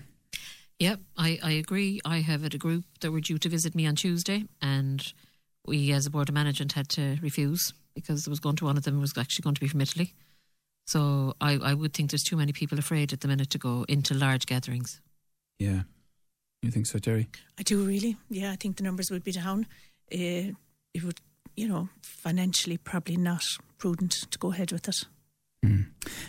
Yep, 0.79 0.99
I, 1.17 1.39
I 1.41 1.51
agree. 1.51 2.01
I 2.03 2.19
have 2.19 2.41
had 2.41 2.53
a 2.53 2.57
group 2.57 2.83
that 2.99 3.11
were 3.11 3.21
due 3.21 3.37
to 3.37 3.49
visit 3.49 3.75
me 3.75 3.87
on 3.87 3.95
Tuesday, 3.95 4.45
and 4.61 5.13
we, 5.65 5.91
as 5.91 6.05
a 6.05 6.09
board 6.09 6.29
of 6.29 6.35
management, 6.35 6.73
had 6.73 6.89
to 6.89 7.17
refuse 7.21 7.73
because 7.99 8.25
there 8.25 8.31
was 8.31 8.39
going 8.39 8.55
to 8.57 8.65
one 8.65 8.77
of 8.77 8.83
them 8.83 8.99
was 8.99 9.17
actually 9.17 9.43
going 9.43 9.55
to 9.55 9.61
be 9.61 9.67
from 9.67 9.81
Italy. 9.81 10.13
So 10.87 11.35
I, 11.39 11.53
I 11.53 11.73
would 11.73 11.93
think 11.93 12.09
there's 12.09 12.23
too 12.23 12.37
many 12.37 12.51
people 12.51 12.79
afraid 12.79 13.13
at 13.13 13.21
the 13.21 13.27
minute 13.27 13.51
to 13.51 13.57
go 13.57 13.85
into 13.87 14.13
large 14.13 14.45
gatherings. 14.45 15.01
Yeah. 15.59 15.83
You 16.61 16.71
think 16.71 16.87
so, 16.87 16.99
Terry? 16.99 17.29
I 17.57 17.63
do 17.63 17.83
really. 17.83 18.17
Yeah, 18.29 18.51
I 18.51 18.55
think 18.55 18.77
the 18.77 18.83
numbers 18.83 19.11
would 19.11 19.23
be 19.23 19.31
down. 19.31 19.67
Uh, 20.11 20.57
it 20.93 21.03
would, 21.03 21.19
you 21.55 21.67
know, 21.67 21.89
financially 22.01 22.77
probably 22.77 23.17
not 23.17 23.43
prudent 23.77 24.11
to 24.31 24.39
go 24.39 24.51
ahead 24.51 24.71
with 24.71 24.87
it. 24.87 25.05
Mm. 25.63 25.87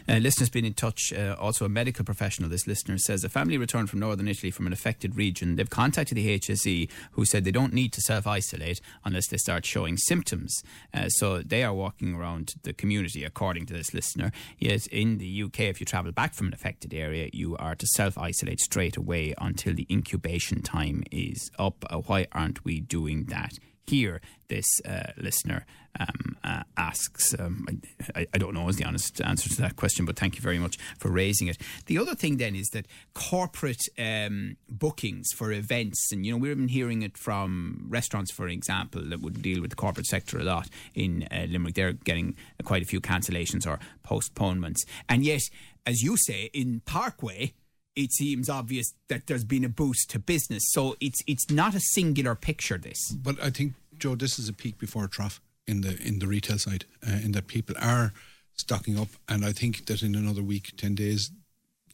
Uh, 0.09 0.17
listener's 0.17 0.51
been 0.51 0.65
in 0.65 0.75
touch. 0.75 1.13
Uh, 1.13 1.37
also, 1.39 1.65
a 1.65 1.69
medical 1.69 2.05
professional. 2.05 2.49
This 2.49 2.67
listener 2.67 2.99
says 2.99 3.23
a 3.23 3.29
family 3.29 3.57
returned 3.57 3.89
from 3.89 4.01
northern 4.01 4.27
Italy 4.27 4.51
from 4.51 4.67
an 4.67 4.73
affected 4.73 5.17
region. 5.17 5.55
They've 5.55 5.71
contacted 5.71 6.17
the 6.17 6.39
HSE, 6.39 6.91
who 7.13 7.25
said 7.25 7.45
they 7.45 7.53
don't 7.53 7.73
need 7.73 7.93
to 7.93 8.01
self 8.01 8.27
isolate 8.27 8.81
unless 9.05 9.29
they 9.29 9.37
start 9.37 9.65
showing 9.65 9.97
symptoms. 9.97 10.63
Uh, 10.93 11.09
so 11.09 11.43
they 11.43 11.63
are 11.63 11.73
walking 11.73 12.15
around 12.15 12.55
the 12.65 12.73
community, 12.73 13.23
according 13.25 13.67
to 13.67 13.75
this 13.75 13.95
listener. 13.95 14.33
Yet 14.59 14.89
in 14.89 15.19
the 15.19 15.43
UK, 15.45 15.61
if 15.61 15.79
you 15.79 15.87
travel 15.87 16.11
back 16.11 16.35
from 16.35 16.49
an 16.49 16.55
affected 16.55 16.93
area, 16.93 17.31
you 17.33 17.57
are 17.57 17.77
to 17.77 17.87
self 17.87 18.19
isolate 18.19 18.61
straight 18.61 18.97
away 18.97 19.35
until 19.39 19.75
the 19.75 19.87
incubation 19.89 20.61
time 20.63 21.05
is 21.13 21.53
up. 21.57 21.85
Uh, 21.89 21.99
why 21.99 22.27
aren't 22.33 22.65
we 22.65 22.81
doing 22.81 23.27
that? 23.27 23.59
Here, 23.91 24.21
this 24.49 24.67
uh, 24.89 25.13
listener 25.17 25.67
um, 25.99 26.37
uh, 26.45 26.63
asks. 26.77 27.35
Um, 27.39 27.67
I, 28.15 28.27
I, 28.33 28.39
don't 28.39 28.55
know 28.55 28.69
is 28.69 28.77
the 28.77 28.85
honest 28.85 29.21
answer 29.21 29.49
to 29.49 29.63
that 29.63 29.77
question, 29.77 30.05
but 30.05 30.17
thank 30.17 30.37
you 30.37 30.41
very 30.41 30.59
much 30.59 30.79
for 30.99 31.11
raising 31.11 31.49
it. 31.49 31.59
The 31.87 31.99
other 31.99 32.15
thing 32.15 32.37
then 32.37 32.55
is 32.55 32.69
that 32.69 32.87
corporate 33.15 33.83
um, 33.99 34.57
bookings 34.69 35.29
for 35.35 35.53
events, 35.53 36.13
and 36.13 36.25
you 36.25 36.33
know 36.33 36.39
we've 36.39 36.57
been 36.57 36.69
hearing 36.69 37.03
it 37.03 37.19
from 37.19 37.87
restaurants, 37.89 38.33
for 38.33 38.49
example, 38.49 39.03
that 39.05 39.21
would 39.21 39.43
deal 39.43 39.61
with 39.61 39.71
the 39.71 39.77
corporate 39.77 40.07
sector 40.07 40.39
a 40.39 40.45
lot 40.45 40.69
in 40.95 41.27
uh, 41.31 41.47
Limerick. 41.49 41.75
They're 41.75 41.93
getting 41.93 42.37
quite 42.65 42.83
a 42.83 42.87
few 42.87 43.01
cancellations 43.01 43.67
or 43.67 43.81
postponements, 44.03 44.85
and 45.09 45.25
yet, 45.25 45.43
as 45.85 46.03
you 46.03 46.17
say, 46.17 46.51
in 46.55 46.81
Parkway 46.87 47.53
it 47.97 48.13
seems 48.13 48.49
obvious 48.49 48.95
that 49.09 49.27
there's 49.27 49.45
been 49.45 49.65
a 49.65 49.69
boost 49.69 50.11
to 50.11 50.19
business. 50.19 50.63
So 50.69 50.97
it's 51.01 51.21
it's 51.27 51.51
not 51.51 51.75
a 51.75 51.81
singular 51.81 52.35
picture. 52.35 52.79
This, 52.79 53.11
but 53.11 53.43
I 53.43 53.51
think 53.51 53.75
Joe, 54.01 54.15
this 54.15 54.39
is 54.39 54.49
a 54.49 54.53
peak 54.53 54.79
before 54.79 55.05
a 55.05 55.09
trough 55.09 55.41
in 55.67 55.83
the 55.83 56.01
in 56.03 56.19
the 56.19 56.27
retail 56.27 56.59
side, 56.59 56.87
uh, 57.07 57.13
in 57.13 57.33
that 57.33 57.47
people 57.47 57.77
are 57.81 58.13
stocking 58.55 58.99
up, 58.99 59.09
and 59.29 59.45
I 59.45 59.53
think 59.53 59.87
that 59.87 60.03
in 60.03 60.15
another 60.15 60.43
week, 60.43 60.73
ten 60.77 60.95
days, 60.95 61.31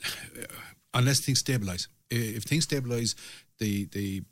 unless 0.95 1.25
things 1.25 1.43
stabilise, 1.43 1.89
if 2.11 2.45
things 2.45 2.67
stabilise, 2.67 3.15
the 3.59 3.87
the 3.87 4.23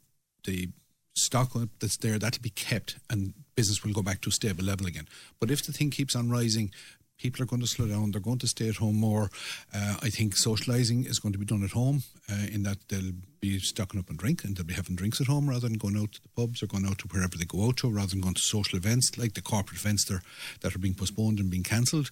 the 0.45 0.69
stock 1.17 1.53
that's 1.81 1.97
there 1.99 2.19
that'll 2.19 2.43
be 2.43 2.51
kept 2.51 2.97
and 3.09 3.35
business 3.55 3.85
will 3.85 3.93
go 3.93 4.03
back 4.03 4.21
to 4.21 4.29
a 4.29 4.33
stable 4.33 4.65
level 4.65 4.87
again. 4.87 5.07
But 5.41 5.51
if 5.51 5.65
the 5.65 5.73
thing 5.73 5.91
keeps 5.91 6.17
on 6.17 6.31
rising, 6.31 6.73
people 7.19 7.43
are 7.43 7.47
going 7.47 7.63
to 7.63 7.67
slow 7.67 7.87
down. 7.87 8.11
They're 8.11 8.21
going 8.21 8.39
to 8.39 8.47
stay 8.47 8.69
at 8.69 8.77
home 8.77 8.97
more. 8.97 9.31
Uh, 9.75 9.97
I 10.03 10.11
think 10.11 10.35
socialising 10.35 11.09
is 11.09 11.19
going 11.19 11.33
to 11.33 11.39
be 11.39 11.45
done 11.45 11.65
at 11.65 11.71
home 11.71 12.03
uh, 12.31 12.47
in 12.53 12.63
that 12.65 12.79
they'll 12.89 13.13
be 13.41 13.59
stocking 13.59 14.01
up 14.01 14.11
on 14.11 14.17
drink 14.17 14.45
and 14.45 14.57
they'll 14.57 14.65
be 14.65 14.75
having 14.75 14.97
drinks 14.97 15.21
at 15.21 15.27
home 15.27 15.49
rather 15.49 15.69
than 15.69 15.79
going 15.79 15.97
out 15.97 16.13
to 16.13 16.23
the 16.23 16.29
pubs 16.31 16.63
or 16.63 16.67
going 16.67 16.87
out 16.87 16.99
to 16.99 17.09
wherever 17.09 17.37
they 17.37 17.45
go 17.45 17.67
out 17.67 17.77
to 17.79 17.91
rather 17.91 18.09
than 18.09 18.21
going 18.21 18.35
to 18.35 18.41
social 18.41 18.77
events 18.77 19.17
like 19.19 19.35
the 19.35 19.43
corporate 19.43 19.81
events 19.81 20.07
that 20.07 20.15
are, 20.15 20.23
that 20.61 20.75
are 20.75 20.79
being 20.79 20.95
postponed 20.95 21.39
and 21.39 21.51
being 21.51 21.63
cancelled. 21.63 22.11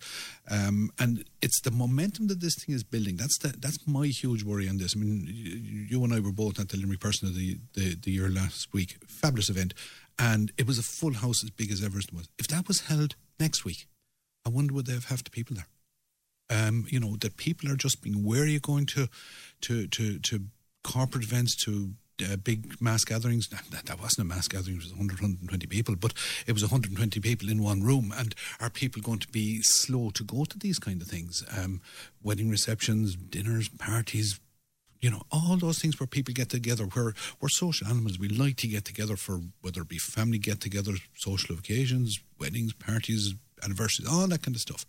Um, 0.51 0.91
and 0.99 1.25
it's 1.41 1.61
the 1.61 1.71
momentum 1.71 2.29
that 2.29 2.41
this 2.41 2.57
thing 2.57 2.75
is 2.75 2.85
building. 2.85 3.17
That's 3.17 3.39
the, 3.39 3.49
that's 3.49 3.87
my 3.87 4.07
huge 4.07 4.45
worry 4.45 4.69
on 4.69 4.79
this. 4.79 4.95
I 4.97 5.01
mean, 5.01 5.27
you 5.27 6.05
and 6.05 6.13
I 6.13 6.21
were 6.21 6.33
both 6.33 6.61
at 6.61 6.69
the 6.69 6.77
Limerick 6.77 7.01
Person 7.01 7.29
of 7.29 7.35
the, 7.35 7.59
the, 7.75 7.97
the 7.97 8.11
year 8.11 8.29
last 8.29 8.73
week. 8.73 8.99
Fabulous 9.07 9.49
event. 9.49 9.75
And 10.19 10.53
it 10.59 10.67
was 10.67 10.79
a 10.79 10.83
full 10.83 11.15
house 11.15 11.43
as 11.43 11.51
big 11.51 11.73
as 11.73 11.83
Everest 11.83 12.13
was. 12.13 12.29
If 12.39 12.49
that 12.49 12.69
was 12.69 12.83
held 12.83 13.17
next 13.41 13.65
week, 13.65 13.87
I 14.45 14.49
wonder 14.49 14.75
would 14.75 14.87
they 14.87 14.95
have 14.95 15.07
half 15.07 15.25
the 15.25 15.31
people 15.31 15.57
there? 15.57 15.67
Um, 16.51 16.87
you 16.89 17.01
know 17.01 17.17
that 17.17 17.37
people 17.37 17.71
are 17.71 17.77
just 17.77 18.03
being 18.03 18.25
wary 18.25 18.57
of 18.57 18.63
going 18.63 18.87
to 18.87 19.09
to 19.63 19.87
to 19.87 20.19
to 20.19 20.45
corporate 20.85 21.25
events, 21.25 21.57
to 21.65 21.95
uh, 22.23 22.37
big 22.37 22.81
mass 22.81 23.05
gatherings. 23.05 23.49
That, 23.49 23.87
that 23.87 24.01
wasn't 24.01 24.27
a 24.27 24.35
mass 24.35 24.49
gathering; 24.49 24.77
it 24.77 24.83
was 24.83 24.91
100, 24.91 25.21
120 25.21 25.67
people, 25.67 25.97
but 25.97 26.13
it 26.47 26.53
was 26.53 26.63
120 26.63 27.21
people 27.21 27.49
in 27.49 27.63
one 27.63 27.83
room. 27.83 28.13
And 28.17 28.35
are 28.61 28.71
people 28.71 29.01
going 29.01 29.21
to 29.21 29.29
be 29.29 29.61
slow 29.63 30.11
to 30.11 30.25
go 30.25 30.45
to 30.45 30.59
these 30.59 30.79
kind 30.79 31.01
of 31.01 31.09
things? 31.09 31.43
Um, 31.57 31.81
wedding 32.23 32.51
receptions, 32.51 33.15
dinners, 33.15 33.69
parties, 33.69 34.39
you 35.01 35.11
know, 35.11 35.23
all 35.31 35.57
those 35.57 35.81
things 35.81 35.99
where 35.99 36.07
people 36.07 36.33
get 36.33 36.49
together, 36.49 36.85
where 36.85 37.13
we're 37.41 37.49
social 37.49 37.89
animals. 37.89 38.19
We 38.19 38.29
like 38.29 38.57
to 38.59 38.69
get 38.69 38.85
together 38.85 39.17
for 39.17 39.41
whether 39.61 39.83
it 39.83 39.89
be 39.89 39.99
family 39.99 40.39
get 40.39 40.61
togethers, 40.61 41.01
social 41.17 41.57
occasions, 41.57 42.21
weddings, 42.39 42.73
parties, 42.73 43.35
anniversaries, 43.65 44.09
all 44.11 44.27
that 44.29 44.43
kind 44.43 44.55
of 44.55 44.61
stuff. 44.61 44.87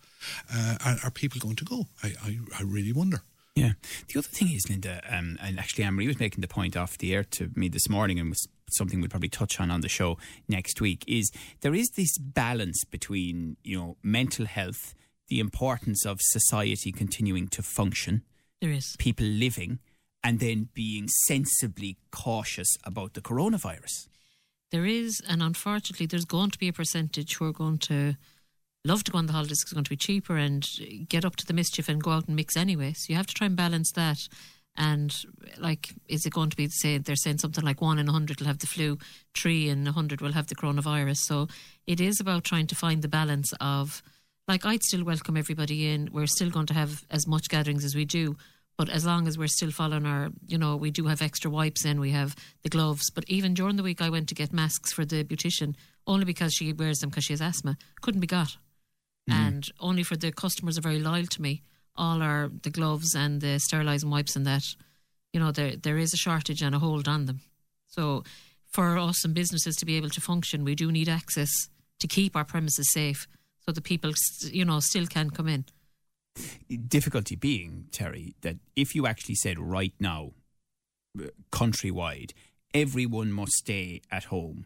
Uh, 0.53 0.77
are, 0.85 0.97
are, 1.05 1.11
people 1.11 1.39
going 1.39 1.55
to 1.55 1.65
go? 1.65 1.87
I, 2.03 2.13
I, 2.23 2.39
I, 2.59 2.63
really 2.63 2.93
wonder. 2.93 3.21
Yeah. 3.55 3.73
The 4.07 4.19
other 4.19 4.27
thing 4.27 4.51
is, 4.51 4.69
Linda, 4.69 5.01
um, 5.09 5.37
and 5.41 5.59
actually 5.59 5.83
Anne 5.83 5.93
Marie 5.95 6.07
was 6.07 6.19
making 6.19 6.41
the 6.41 6.47
point 6.47 6.75
off 6.75 6.97
the 6.97 7.13
air 7.13 7.23
to 7.25 7.51
me 7.55 7.67
this 7.67 7.89
morning 7.89 8.19
and 8.19 8.29
was 8.29 8.47
something 8.71 8.99
we'll 8.99 9.09
probably 9.09 9.29
touch 9.29 9.59
on 9.59 9.69
on 9.69 9.81
the 9.81 9.89
show 9.89 10.17
next 10.47 10.81
week, 10.81 11.03
is 11.07 11.31
there 11.61 11.75
is 11.75 11.89
this 11.89 12.17
balance 12.17 12.83
between, 12.85 13.57
you 13.63 13.77
know, 13.77 13.97
mental 14.01 14.45
health, 14.45 14.95
the 15.27 15.39
importance 15.39 16.05
of 16.05 16.19
society 16.21 16.91
continuing 16.91 17.47
to 17.49 17.61
function. 17.61 18.23
There 18.61 18.71
is. 18.71 18.95
People 18.97 19.25
living 19.25 19.79
and 20.23 20.39
then 20.39 20.69
being 20.73 21.07
sensibly 21.27 21.97
cautious 22.11 22.69
about 22.85 23.13
the 23.13 23.21
coronavirus. 23.21 24.07
There 24.71 24.85
is, 24.85 25.21
and 25.27 25.43
unfortunately, 25.43 26.07
there's 26.07 26.25
going 26.25 26.49
to 26.51 26.57
be 26.57 26.69
a 26.69 26.73
percentage 26.73 27.35
who 27.35 27.45
are 27.45 27.53
going 27.53 27.77
to 27.79 28.15
love 28.85 29.03
to 29.05 29.11
go 29.11 29.17
on 29.17 29.27
the 29.27 29.33
holidays 29.33 29.61
it's 29.61 29.71
going 29.71 29.83
to 29.83 29.89
be 29.89 29.95
cheaper 29.95 30.35
and 30.35 30.67
get 31.07 31.23
up 31.23 31.35
to 31.37 31.45
the 31.45 31.53
mischief 31.53 31.87
and 31.87 32.03
go 32.03 32.11
out 32.11 32.27
and 32.27 32.35
mix 32.35 32.57
anyway. 32.57 32.93
So 32.93 33.05
you 33.09 33.15
have 33.15 33.27
to 33.27 33.33
try 33.33 33.47
and 33.47 33.55
balance 33.55 33.91
that. 33.93 34.17
And 34.75 35.15
like, 35.57 35.93
is 36.07 36.25
it 36.25 36.33
going 36.33 36.49
to 36.49 36.57
be 36.57 36.67
say 36.67 36.97
they're 36.97 37.15
saying 37.15 37.37
something 37.37 37.63
like 37.63 37.81
one 37.81 37.99
in 37.99 38.09
a 38.09 38.11
hundred 38.11 38.39
will 38.39 38.47
have 38.47 38.59
the 38.59 38.67
flu, 38.67 38.97
three 39.35 39.69
in 39.69 39.87
a 39.87 39.91
hundred 39.91 40.19
will 40.19 40.33
have 40.33 40.47
the 40.47 40.55
coronavirus. 40.55 41.17
So 41.17 41.47
it 41.85 42.01
is 42.01 42.19
about 42.19 42.43
trying 42.43 42.67
to 42.67 42.75
find 42.75 43.01
the 43.01 43.07
balance 43.07 43.53
of 43.61 44.01
like 44.47 44.65
I'd 44.65 44.83
still 44.83 45.05
welcome 45.05 45.37
everybody 45.37 45.87
in. 45.87 46.09
We're 46.11 46.27
still 46.27 46.49
going 46.49 46.65
to 46.67 46.73
have 46.73 47.03
as 47.09 47.27
much 47.27 47.49
gatherings 47.49 47.85
as 47.85 47.95
we 47.95 48.03
do, 48.03 48.35
but 48.77 48.89
as 48.89 49.05
long 49.05 49.27
as 49.27 49.37
we're 49.37 49.47
still 49.47 49.71
following 49.71 50.05
our, 50.05 50.29
you 50.47 50.57
know, 50.57 50.75
we 50.75 50.91
do 50.91 51.05
have 51.05 51.21
extra 51.21 51.51
wipes 51.51 51.85
in, 51.85 51.99
we 51.99 52.11
have 52.11 52.35
the 52.63 52.69
gloves. 52.69 53.11
But 53.11 53.25
even 53.29 53.53
during 53.53 53.75
the 53.75 53.83
week, 53.83 54.01
I 54.01 54.09
went 54.09 54.27
to 54.29 54.35
get 54.35 54.51
masks 54.51 54.91
for 54.91 55.05
the 55.05 55.23
beautician 55.23 55.75
only 56.07 56.25
because 56.25 56.53
she 56.53 56.73
wears 56.73 56.99
them 56.99 57.09
because 57.09 57.25
she 57.25 57.33
has 57.33 57.41
asthma. 57.41 57.77
Couldn't 58.01 58.21
be 58.21 58.27
got. 58.27 58.57
Mm. 59.29 59.33
And 59.33 59.71
only 59.79 60.03
for 60.03 60.15
the 60.15 60.31
customers 60.31 60.77
are 60.77 60.81
very 60.81 60.99
loyal 60.99 61.25
to 61.27 61.41
me. 61.41 61.61
All 61.95 62.21
are 62.21 62.51
the 62.63 62.69
gloves 62.69 63.15
and 63.15 63.41
the 63.41 63.59
sterilising 63.59 64.09
wipes 64.09 64.35
and 64.35 64.45
that, 64.45 64.63
you 65.31 65.39
know, 65.39 65.51
there 65.51 65.75
there 65.75 65.97
is 65.97 66.13
a 66.13 66.17
shortage 66.17 66.61
and 66.61 66.75
a 66.75 66.79
hold 66.79 67.07
on 67.07 67.25
them. 67.25 67.41
So 67.87 68.23
for 68.65 68.97
us 68.97 69.23
and 69.23 69.33
businesses 69.33 69.75
to 69.77 69.85
be 69.85 69.95
able 69.97 70.09
to 70.09 70.21
function, 70.21 70.63
we 70.63 70.75
do 70.75 70.91
need 70.91 71.07
access 71.07 71.51
to 71.99 72.07
keep 72.07 72.35
our 72.35 72.43
premises 72.43 72.91
safe 72.91 73.27
so 73.59 73.71
the 73.71 73.81
people, 73.81 74.11
you 74.51 74.65
know, 74.65 74.79
still 74.79 75.05
can 75.05 75.29
come 75.29 75.47
in 75.47 75.65
difficulty 76.87 77.35
being, 77.35 77.87
Terry, 77.91 78.35
that 78.41 78.57
if 78.75 78.95
you 78.95 79.05
actually 79.05 79.35
said 79.35 79.59
right 79.59 79.93
now, 79.99 80.31
uh, 81.19 81.27
countrywide, 81.51 82.31
everyone 82.73 83.31
must 83.31 83.53
stay 83.53 84.01
at 84.11 84.25
home, 84.25 84.65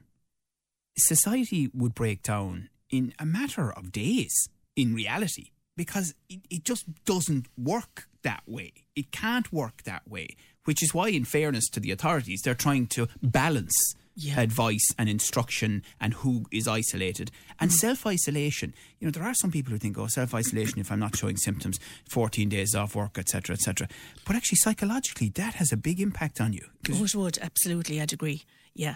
society 0.97 1.69
would 1.73 1.93
break 1.93 2.23
down 2.23 2.69
in 2.89 3.13
a 3.19 3.25
matter 3.25 3.71
of 3.71 3.91
days 3.91 4.49
in 4.75 4.93
reality 4.93 5.51
because 5.75 6.15
it, 6.29 6.39
it 6.49 6.63
just 6.63 6.85
doesn't 7.05 7.47
work 7.57 8.07
that 8.23 8.43
way. 8.45 8.73
It 8.95 9.11
can't 9.11 9.51
work 9.53 9.83
that 9.83 10.07
way, 10.07 10.35
which 10.65 10.83
is 10.83 10.93
why, 10.93 11.09
in 11.09 11.23
fairness 11.23 11.69
to 11.69 11.79
the 11.79 11.91
authorities, 11.91 12.41
they're 12.43 12.55
trying 12.55 12.87
to 12.87 13.07
balance 13.21 13.95
yeah. 14.17 14.39
advice 14.39 14.87
and 14.97 15.07
instruction 15.07 15.83
and 16.01 16.15
who 16.15 16.45
is 16.51 16.67
isolated 16.67 17.31
and 17.59 17.69
mm. 17.69 17.73
self 17.73 18.05
isolation. 18.05 18.73
You 18.99 19.07
know, 19.07 19.11
there 19.11 19.23
are 19.23 19.35
some 19.35 19.51
people 19.51 19.71
who 19.71 19.77
think, 19.77 19.97
oh, 19.97 20.07
self 20.07 20.33
isolation, 20.33 20.79
if 20.79 20.91
I'm 20.91 20.99
not 20.99 21.15
showing 21.15 21.37
symptoms, 21.37 21.79
14 22.09 22.49
days 22.49 22.75
off 22.75 22.95
work, 22.95 23.17
etc., 23.17 23.53
etc. 23.53 23.87
But 24.25 24.35
actually, 24.35 24.57
psychologically, 24.57 25.29
that 25.35 25.53
has 25.55 25.71
a 25.71 25.77
big 25.77 26.01
impact 26.01 26.41
on 26.41 26.53
you. 26.53 26.65
Oh, 26.91 27.03
it 27.03 27.15
would, 27.15 27.37
absolutely, 27.41 28.01
I'd 28.01 28.13
agree. 28.13 28.43
Yeah. 28.73 28.95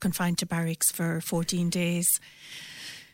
Confined 0.00 0.38
to 0.38 0.46
barracks 0.46 0.90
for 0.90 1.20
14 1.20 1.70
days. 1.70 2.06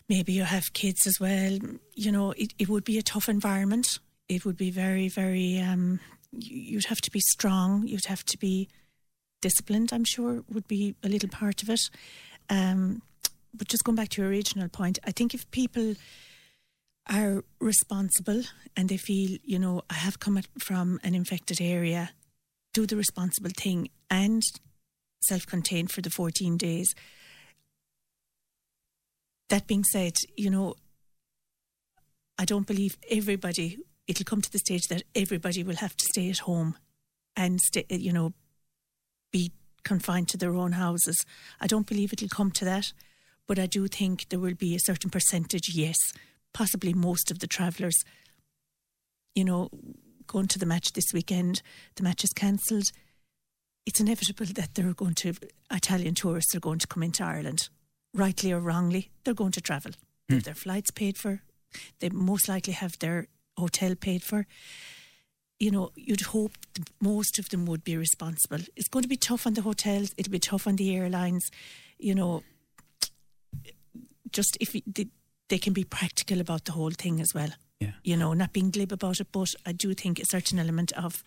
Maybe 0.08 0.32
you 0.32 0.44
have 0.44 0.72
kids 0.72 1.06
as 1.06 1.20
well. 1.20 1.58
You 1.94 2.12
know, 2.12 2.32
it, 2.32 2.54
it 2.58 2.68
would 2.68 2.84
be 2.84 2.98
a 2.98 3.02
tough 3.02 3.28
environment. 3.28 3.98
It 4.28 4.44
would 4.44 4.56
be 4.56 4.70
very, 4.70 5.08
very, 5.08 5.58
um, 5.60 6.00
you'd 6.32 6.86
have 6.86 7.00
to 7.02 7.10
be 7.10 7.20
strong. 7.20 7.86
You'd 7.86 8.06
have 8.06 8.24
to 8.26 8.38
be 8.38 8.68
disciplined, 9.40 9.92
I'm 9.92 10.04
sure, 10.04 10.42
would 10.50 10.66
be 10.66 10.94
a 11.02 11.08
little 11.08 11.28
part 11.28 11.62
of 11.62 11.70
it. 11.70 11.80
Um, 12.48 13.02
but 13.54 13.68
just 13.68 13.84
going 13.84 13.96
back 13.96 14.08
to 14.10 14.22
your 14.22 14.30
original 14.30 14.68
point, 14.68 14.98
I 15.04 15.12
think 15.12 15.34
if 15.34 15.50
people 15.50 15.94
are 17.10 17.44
responsible 17.60 18.42
and 18.76 18.88
they 18.88 18.96
feel, 18.96 19.38
you 19.42 19.58
know, 19.58 19.82
I 19.90 19.94
have 19.94 20.20
come 20.20 20.40
from 20.58 21.00
an 21.02 21.14
infected 21.14 21.60
area, 21.60 22.10
do 22.74 22.86
the 22.86 22.96
responsible 22.96 23.50
thing 23.56 23.88
and 24.10 24.42
self 25.20 25.46
contained 25.46 25.90
for 25.90 26.00
the 26.00 26.10
14 26.10 26.56
days. 26.56 26.94
That 29.48 29.66
being 29.66 29.84
said, 29.84 30.16
you 30.36 30.50
know, 30.50 30.74
I 32.38 32.44
don't 32.44 32.66
believe 32.66 32.96
everybody, 33.10 33.78
it'll 34.06 34.24
come 34.24 34.42
to 34.42 34.52
the 34.52 34.58
stage 34.58 34.86
that 34.88 35.02
everybody 35.14 35.62
will 35.62 35.76
have 35.76 35.96
to 35.96 36.04
stay 36.04 36.30
at 36.30 36.38
home 36.40 36.76
and 37.34 37.60
stay, 37.60 37.84
you 37.88 38.12
know, 38.12 38.32
be 39.32 39.52
confined 39.84 40.28
to 40.28 40.36
their 40.36 40.54
own 40.54 40.72
houses. 40.72 41.16
I 41.60 41.66
don't 41.66 41.86
believe 41.86 42.12
it'll 42.12 42.28
come 42.28 42.50
to 42.52 42.64
that, 42.64 42.92
but 43.46 43.58
I 43.58 43.66
do 43.66 43.88
think 43.88 44.28
there 44.28 44.38
will 44.38 44.54
be 44.54 44.74
a 44.74 44.80
certain 44.80 45.10
percentage, 45.10 45.74
yes, 45.74 45.96
possibly 46.52 46.92
most 46.92 47.30
of 47.30 47.38
the 47.38 47.46
travellers, 47.46 47.96
you 49.34 49.44
know, 49.44 49.70
going 50.26 50.48
to 50.48 50.58
the 50.58 50.66
match 50.66 50.92
this 50.92 51.12
weekend, 51.14 51.62
the 51.96 52.02
match 52.02 52.22
is 52.22 52.30
cancelled. 52.30 52.90
It's 53.86 54.00
inevitable 54.00 54.46
that 54.46 54.74
they're 54.74 54.92
going 54.92 55.14
to, 55.14 55.32
Italian 55.70 56.14
tourists 56.14 56.54
are 56.54 56.60
going 56.60 56.78
to 56.80 56.86
come 56.86 57.02
into 57.02 57.24
Ireland. 57.24 57.70
Rightly 58.14 58.52
or 58.52 58.60
wrongly, 58.60 59.10
they're 59.24 59.34
going 59.34 59.52
to 59.52 59.60
travel. 59.60 59.92
Hmm. 60.28 60.38
Their 60.38 60.54
flights 60.54 60.90
paid 60.90 61.16
for, 61.16 61.42
they 62.00 62.08
most 62.08 62.48
likely 62.48 62.72
have 62.72 62.98
their 62.98 63.28
hotel 63.56 63.94
paid 63.94 64.22
for 64.22 64.46
you 65.58 65.70
know, 65.70 65.90
you'd 65.96 66.20
hope 66.20 66.52
most 67.00 67.38
of 67.38 67.48
them 67.48 67.66
would 67.66 67.84
be 67.84 67.96
responsible. 67.96 68.60
It's 68.76 68.88
going 68.88 69.02
to 69.02 69.08
be 69.08 69.16
tough 69.16 69.46
on 69.46 69.54
the 69.54 69.62
hotels. 69.62 70.14
It'll 70.16 70.30
be 70.30 70.38
tough 70.38 70.66
on 70.66 70.76
the 70.76 70.94
airlines. 70.96 71.50
You 71.98 72.14
know, 72.14 72.42
just 74.30 74.56
if 74.60 74.76
they, 74.86 75.08
they 75.48 75.58
can 75.58 75.72
be 75.72 75.84
practical 75.84 76.40
about 76.40 76.64
the 76.64 76.72
whole 76.72 76.92
thing 76.92 77.20
as 77.20 77.34
well. 77.34 77.50
Yeah. 77.80 77.92
You 78.04 78.16
know, 78.16 78.34
not 78.34 78.52
being 78.52 78.70
glib 78.70 78.92
about 78.92 79.20
it, 79.20 79.28
but 79.32 79.54
I 79.66 79.72
do 79.72 79.94
think 79.94 80.20
a 80.20 80.26
certain 80.26 80.58
element 80.58 80.92
of 80.92 81.24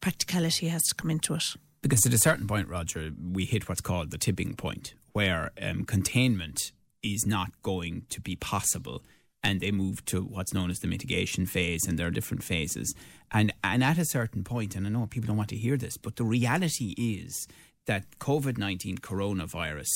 practicality 0.00 0.68
has 0.68 0.82
to 0.84 0.94
come 0.94 1.10
into 1.10 1.34
it. 1.34 1.44
Because 1.82 2.06
at 2.06 2.12
a 2.12 2.18
certain 2.18 2.46
point, 2.46 2.68
Roger, 2.68 3.10
we 3.32 3.44
hit 3.44 3.68
what's 3.68 3.80
called 3.80 4.10
the 4.10 4.18
tipping 4.18 4.54
point, 4.54 4.94
where 5.12 5.50
um, 5.60 5.84
containment 5.84 6.72
is 7.02 7.26
not 7.26 7.50
going 7.62 8.06
to 8.10 8.20
be 8.20 8.36
possible 8.36 9.02
and 9.42 9.60
they 9.60 9.70
move 9.72 10.04
to 10.06 10.22
what's 10.22 10.54
known 10.54 10.70
as 10.70 10.78
the 10.78 10.86
mitigation 10.86 11.46
phase, 11.46 11.84
and 11.86 11.98
there 11.98 12.06
are 12.06 12.12
different 12.12 12.44
phases. 12.44 12.94
And 13.32 13.52
and 13.64 13.82
at 13.82 13.98
a 13.98 14.04
certain 14.04 14.44
point, 14.44 14.76
and 14.76 14.86
I 14.86 14.90
know 14.90 15.06
people 15.06 15.28
don't 15.28 15.36
want 15.36 15.48
to 15.50 15.56
hear 15.56 15.76
this, 15.76 15.96
but 15.96 16.16
the 16.16 16.24
reality 16.24 16.94
is 16.96 17.48
that 17.86 18.18
COVID 18.18 18.56
nineteen 18.58 18.98
coronavirus 18.98 19.88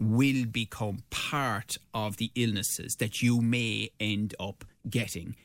will 0.00 0.46
become 0.46 0.98
part 1.10 1.76
of 1.92 2.16
the 2.16 2.30
illnesses 2.34 2.96
that 2.98 3.22
you 3.22 3.40
may 3.40 3.90
end 4.00 4.34
up 4.40 4.64
getting. 4.88 5.36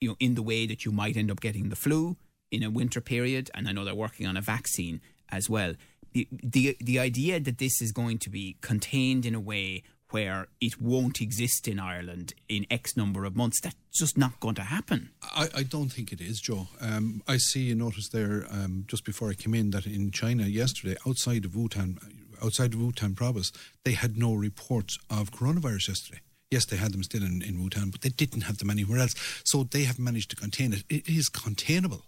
You 0.00 0.10
know, 0.10 0.16
in 0.20 0.34
the 0.34 0.42
way 0.42 0.66
that 0.66 0.84
you 0.84 0.92
might 0.92 1.16
end 1.16 1.30
up 1.30 1.40
getting 1.40 1.68
the 1.68 1.76
flu 1.76 2.16
in 2.50 2.62
a 2.62 2.70
winter 2.70 3.00
period, 3.00 3.50
and 3.54 3.68
I 3.68 3.72
know 3.72 3.84
they're 3.84 3.94
working 3.94 4.26
on 4.26 4.36
a 4.36 4.42
vaccine 4.42 5.00
as 5.30 5.48
well. 5.48 5.74
The, 6.14 6.28
the 6.30 6.76
the 6.80 6.98
idea 6.98 7.40
that 7.40 7.58
this 7.58 7.82
is 7.82 7.92
going 7.92 8.18
to 8.20 8.30
be 8.30 8.56
contained 8.60 9.26
in 9.26 9.34
a 9.34 9.40
way 9.40 9.82
where 10.10 10.46
it 10.60 10.80
won't 10.80 11.20
exist 11.20 11.66
in 11.66 11.80
Ireland 11.80 12.34
in 12.48 12.66
X 12.70 12.96
number 12.96 13.24
of 13.24 13.34
months. 13.34 13.60
That's 13.60 13.74
just 13.92 14.16
not 14.16 14.38
going 14.38 14.54
to 14.54 14.62
happen. 14.62 15.10
I, 15.22 15.48
I 15.56 15.62
don't 15.64 15.88
think 15.88 16.12
it 16.12 16.20
is, 16.20 16.40
Joe. 16.40 16.68
Um, 16.80 17.20
I 17.26 17.36
see 17.38 17.62
you 17.62 17.74
noticed 17.74 18.12
there 18.12 18.46
um, 18.48 18.84
just 18.86 19.04
before 19.04 19.28
I 19.30 19.34
came 19.34 19.54
in 19.54 19.70
that 19.70 19.86
in 19.86 20.12
China 20.12 20.44
yesterday, 20.44 20.96
outside 21.04 21.44
of 21.44 21.50
Wuhan, 21.52 21.98
outside 22.40 22.74
of 22.74 22.80
Wuhan 22.80 23.16
province, 23.16 23.50
they 23.84 23.92
had 23.92 24.16
no 24.16 24.34
reports 24.34 24.98
of 25.10 25.32
coronavirus 25.32 25.88
yesterday. 25.88 26.20
Yes, 26.48 26.64
they 26.66 26.76
had 26.76 26.92
them 26.92 27.02
still 27.02 27.24
in, 27.24 27.42
in 27.42 27.58
Wuhan, 27.58 27.90
but 27.90 28.02
they 28.02 28.10
didn't 28.10 28.42
have 28.42 28.58
them 28.58 28.70
anywhere 28.70 29.00
else. 29.00 29.16
So 29.44 29.64
they 29.64 29.82
have 29.82 29.98
managed 29.98 30.30
to 30.30 30.36
contain 30.36 30.72
it. 30.72 30.84
It 30.88 31.08
is 31.08 31.28
containable. 31.28 32.04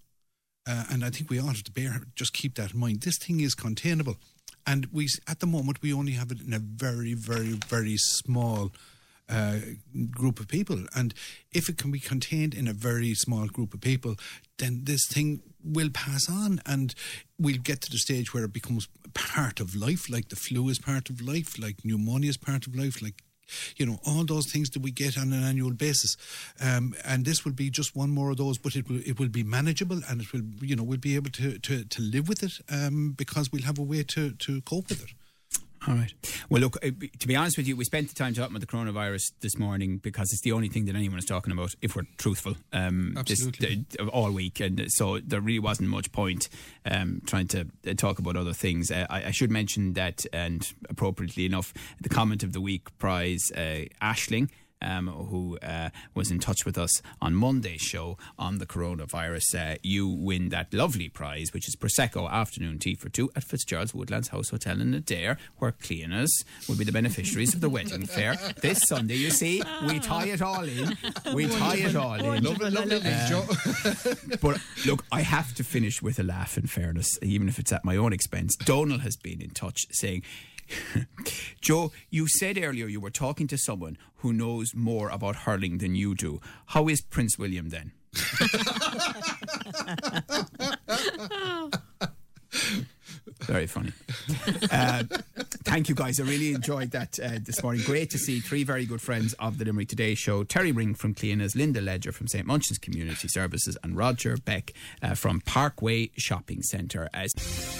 Uh, 0.67 0.85
and 0.91 1.05
I 1.05 1.11
think 1.11 1.31
we 1.31 1.39
ought 1.39 1.57
to 1.57 1.73
bear, 1.73 2.03
just 2.15 2.33
keep 2.33 2.57
that 2.57 2.73
in 2.73 2.81
mind. 2.81 3.03
This 3.03 3.19
thing 3.19 3.41
is 3.41 3.55
containable 3.55 4.17
and 4.67 4.87
we 4.93 5.09
at 5.29 5.41
the 5.41 5.47
moment 5.47 5.81
we 5.81 5.93
only 5.93 6.13
have 6.13 6.31
it 6.33 6.41
in 6.41 6.53
a 6.53 6.59
very, 6.59 7.15
very, 7.15 7.59
very 7.69 7.97
small 7.97 8.73
uh, 9.29 9.59
group 10.11 10.41
of 10.41 10.49
people. 10.49 10.85
And 10.95 11.15
if 11.53 11.69
it 11.69 11.79
can 11.79 11.91
be 11.91 12.01
contained 12.01 12.55
in 12.55 12.69
a 12.69 12.73
very 12.73 13.15
small 13.15 13.47
group 13.47 13.75
of 13.75 13.81
people, 13.81 14.17
then 14.59 14.83
this 14.85 15.07
thing 15.09 15.43
will 15.65 15.91
pass 15.91 16.29
on 16.29 16.61
and 16.67 16.95
we'll 17.39 17.59
get 17.59 17.81
to 17.83 17.91
the 17.91 17.99
stage 17.99 18.33
where 18.33 18.45
it 18.45 18.53
becomes 18.53 18.89
part 19.15 19.61
of 19.61 19.75
life, 19.75 20.11
like 20.11 20.29
the 20.29 20.37
flu 20.37 20.69
is 20.69 20.79
part 20.79 21.11
of 21.11 21.21
life, 21.21 21.59
like 21.59 21.85
pneumonia 21.85 22.31
is 22.31 22.37
part 22.37 22.67
of 22.67 22.75
life, 22.77 23.03
like 23.03 23.23
you 23.77 23.87
know 23.87 23.99
all 24.07 24.25
those 24.25 24.51
things 24.51 24.71
that 24.71 24.83
we 24.83 24.91
get 24.91 25.19
on 25.19 25.33
an 25.33 25.43
annual 25.45 25.73
basis. 25.73 26.17
Um, 26.61 26.95
and 27.05 27.25
this 27.25 27.45
will 27.45 27.53
be 27.53 27.71
just 27.71 27.97
one 27.97 28.11
more 28.11 28.31
of 28.31 28.37
those 28.37 28.59
but 28.59 28.77
it 28.77 28.89
will 28.89 29.01
it 29.05 29.19
will 29.19 29.29
be 29.29 29.43
manageable 29.43 30.01
and 30.09 30.23
it 30.23 30.33
will 30.33 30.43
you 30.61 30.77
know 30.77 30.83
we'll 30.83 30.99
be 30.99 31.15
able 31.15 31.31
to 31.31 31.59
to, 31.59 31.85
to 31.85 32.03
live 32.03 32.29
with 32.29 32.43
it 32.43 32.53
um, 32.71 33.13
because 33.13 33.53
we'll 33.53 33.63
have 33.63 33.79
a 33.79 33.83
way 33.83 34.03
to 34.03 34.33
to 34.33 34.61
cope 34.63 34.89
with 34.89 35.03
it 35.03 35.11
All 35.89 35.95
right. 35.95 36.13
Well, 36.51 36.61
look, 36.61 36.77
uh, 36.85 36.91
to 37.21 37.29
be 37.29 37.37
honest 37.37 37.57
with 37.57 37.69
you, 37.69 37.77
we 37.77 37.85
spent 37.85 38.09
the 38.09 38.15
time 38.15 38.35
talking 38.35 38.57
about 38.57 38.61
the 38.61 38.67
coronavirus 38.67 39.33
this 39.41 39.57
morning 39.57 39.99
because 39.99 40.33
it's 40.33 40.41
the 40.43 40.51
only 40.51 40.69
thing 40.69 40.87
that 40.87 40.97
anyone 40.97 41.19
is 41.19 41.25
talking 41.25 41.53
about, 41.53 41.75
if 41.81 41.95
we're 41.95 42.07
truthful, 42.19 42.57
um, 42.73 43.13
this- 43.27 43.47
Absolutely. 43.47 43.85
uh, 44.01 44.07
all 44.09 44.33
week. 44.33 44.59
And 44.59 44.85
so 44.89 45.21
there 45.21 45.41
really 45.41 45.61
wasn't 45.61 45.89
much 45.91 46.11
point 46.11 46.49
um, 46.85 47.23
trying 47.27 47.47
to 47.49 47.67
uh, 47.89 47.95
talk 47.95 48.19
about 48.19 48.37
other 48.37 48.53
things. 48.53 48.91
Uh, 48.91 49.07
I, 49.09 49.27
I 49.27 49.31
should 49.31 49.51
mention 49.51 49.93
that, 49.93 50.27
and 50.33 50.69
appropriately 50.89 51.47
enough, 51.47 51.73
the 52.01 52.09
comment 52.09 52.43
of 52.43 52.53
the 52.53 52.61
week 52.61 52.97
prize, 52.99 53.53
uh, 53.55 53.85
Ashling. 54.03 54.51
Um, 54.83 55.09
who 55.09 55.59
uh, 55.63 55.89
was 56.15 56.31
in 56.31 56.39
touch 56.39 56.67
with 56.67 56.77
us 56.77 57.01
on 57.21 57.35
Monday's 57.35 57.81
show 57.81 58.19
on 58.39 58.59
the 58.59 58.67
coronavirus. 58.67 59.55
Uh, 59.55 59.79
you 59.83 60.07
win 60.07 60.51
that 60.51 60.73
lovely 60.75 61.09
prize, 61.09 61.53
which 61.55 61.67
is 61.67 61.75
Prosecco 61.77 62.31
afternoon 62.31 62.79
tea 62.79 62.95
for 62.95 63.09
two 63.09 63.31
at 63.35 63.43
Fitzgerald's 63.43 63.95
Woodlands 63.95 64.29
House 64.29 64.51
Hotel 64.51 64.81
in 64.81 64.93
Adare, 64.93 65.39
where 65.57 65.73
Cliona's 65.73 66.45
will 66.69 66.77
be 66.77 66.85
the 66.85 66.93
beneficiaries 66.93 67.55
of 67.55 67.63
the 67.63 67.71
wedding 67.71 68.05
fair 68.07 68.37
this 68.61 68.83
Sunday. 68.87 69.17
You 69.17 69.31
see, 69.31 69.63
we 69.87 69.99
tie 69.99 70.27
it 70.27 70.43
all 70.43 70.65
in. 70.65 70.97
We 71.33 71.47
tie 71.47 71.77
it 71.77 71.97
all 71.97 72.15
in. 72.15 72.45
lovely 72.45 72.71
lovely 72.71 73.01
Joe. 73.29 73.47
But 74.41 74.61
look, 74.87 75.05
I 75.11 75.23
have 75.23 75.55
to 75.55 75.65
finish 75.65 76.03
with 76.03 76.19
a 76.19 76.23
laugh. 76.23 76.59
In 76.59 76.67
fairness, 76.67 77.19
even 77.23 77.49
if 77.49 77.59
it's 77.59 77.73
at 77.73 77.85
my 77.85 77.97
own 77.97 78.13
expense, 78.13 78.57
Donal 78.57 78.99
has 78.99 79.17
been 79.17 79.41
in 79.41 79.51
touch 79.51 79.87
saying. 79.91 80.23
Joe, 81.61 81.93
you 82.11 82.29
said 82.29 82.59
earlier 82.59 82.87
you 82.87 83.01
were 83.01 83.11
talking 83.11 83.47
to 83.49 83.59
someone 83.59 83.99
who 84.17 84.33
knows 84.33 84.75
more 84.75 85.09
about 85.09 85.37
hurling 85.37 85.79
than 85.79 85.95
you 85.95 86.15
do. 86.15 86.41
How 86.67 86.89
is 86.89 87.01
Prince 87.01 87.39
William 87.39 87.71
then? 87.71 87.93
Very 93.43 93.67
funny. 93.67 93.93
Uh, 94.71 95.05
thank 95.51 95.89
you, 95.89 95.95
guys. 95.95 96.21
I 96.21 96.25
really 96.25 96.53
enjoyed 96.53 96.91
that 96.93 97.19
uh, 97.19 97.39
this 97.43 97.63
morning. 97.63 97.83
Great 97.85 98.11
to 98.11 98.19
see 98.19 98.41
three 98.41 98.65
very 98.65 98.87
good 98.87 99.01
friends 99.01 99.35
of 99.35 99.59
the 99.59 99.65
Limerick 99.65 99.89
Today 99.89 100.15
show 100.15 100.45
Terry 100.45 100.73
Ring 100.73 100.95
from 100.95 101.15
Cliona's, 101.15 101.57
Linda 101.57 101.81
Ledger 101.81 102.13
from 102.13 102.29
St. 102.29 102.47
Munchin's 102.47 102.79
Community 102.79 103.29
Services, 103.29 103.77
and 103.83 103.97
Roger 103.97 104.37
Beck 104.37 104.73
uh, 105.03 105.15
from 105.15 105.41
Parkway 105.41 106.11
Shopping 106.17 106.63
Centre. 106.63 107.09
As 107.13 107.33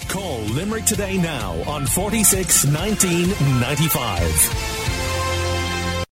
Call 0.07 0.39
Limerick 0.39 0.85
today 0.85 1.17
now 1.17 1.53
on 1.69 1.85
46 1.85 2.65
19 2.65 3.29
95. 3.59 5.06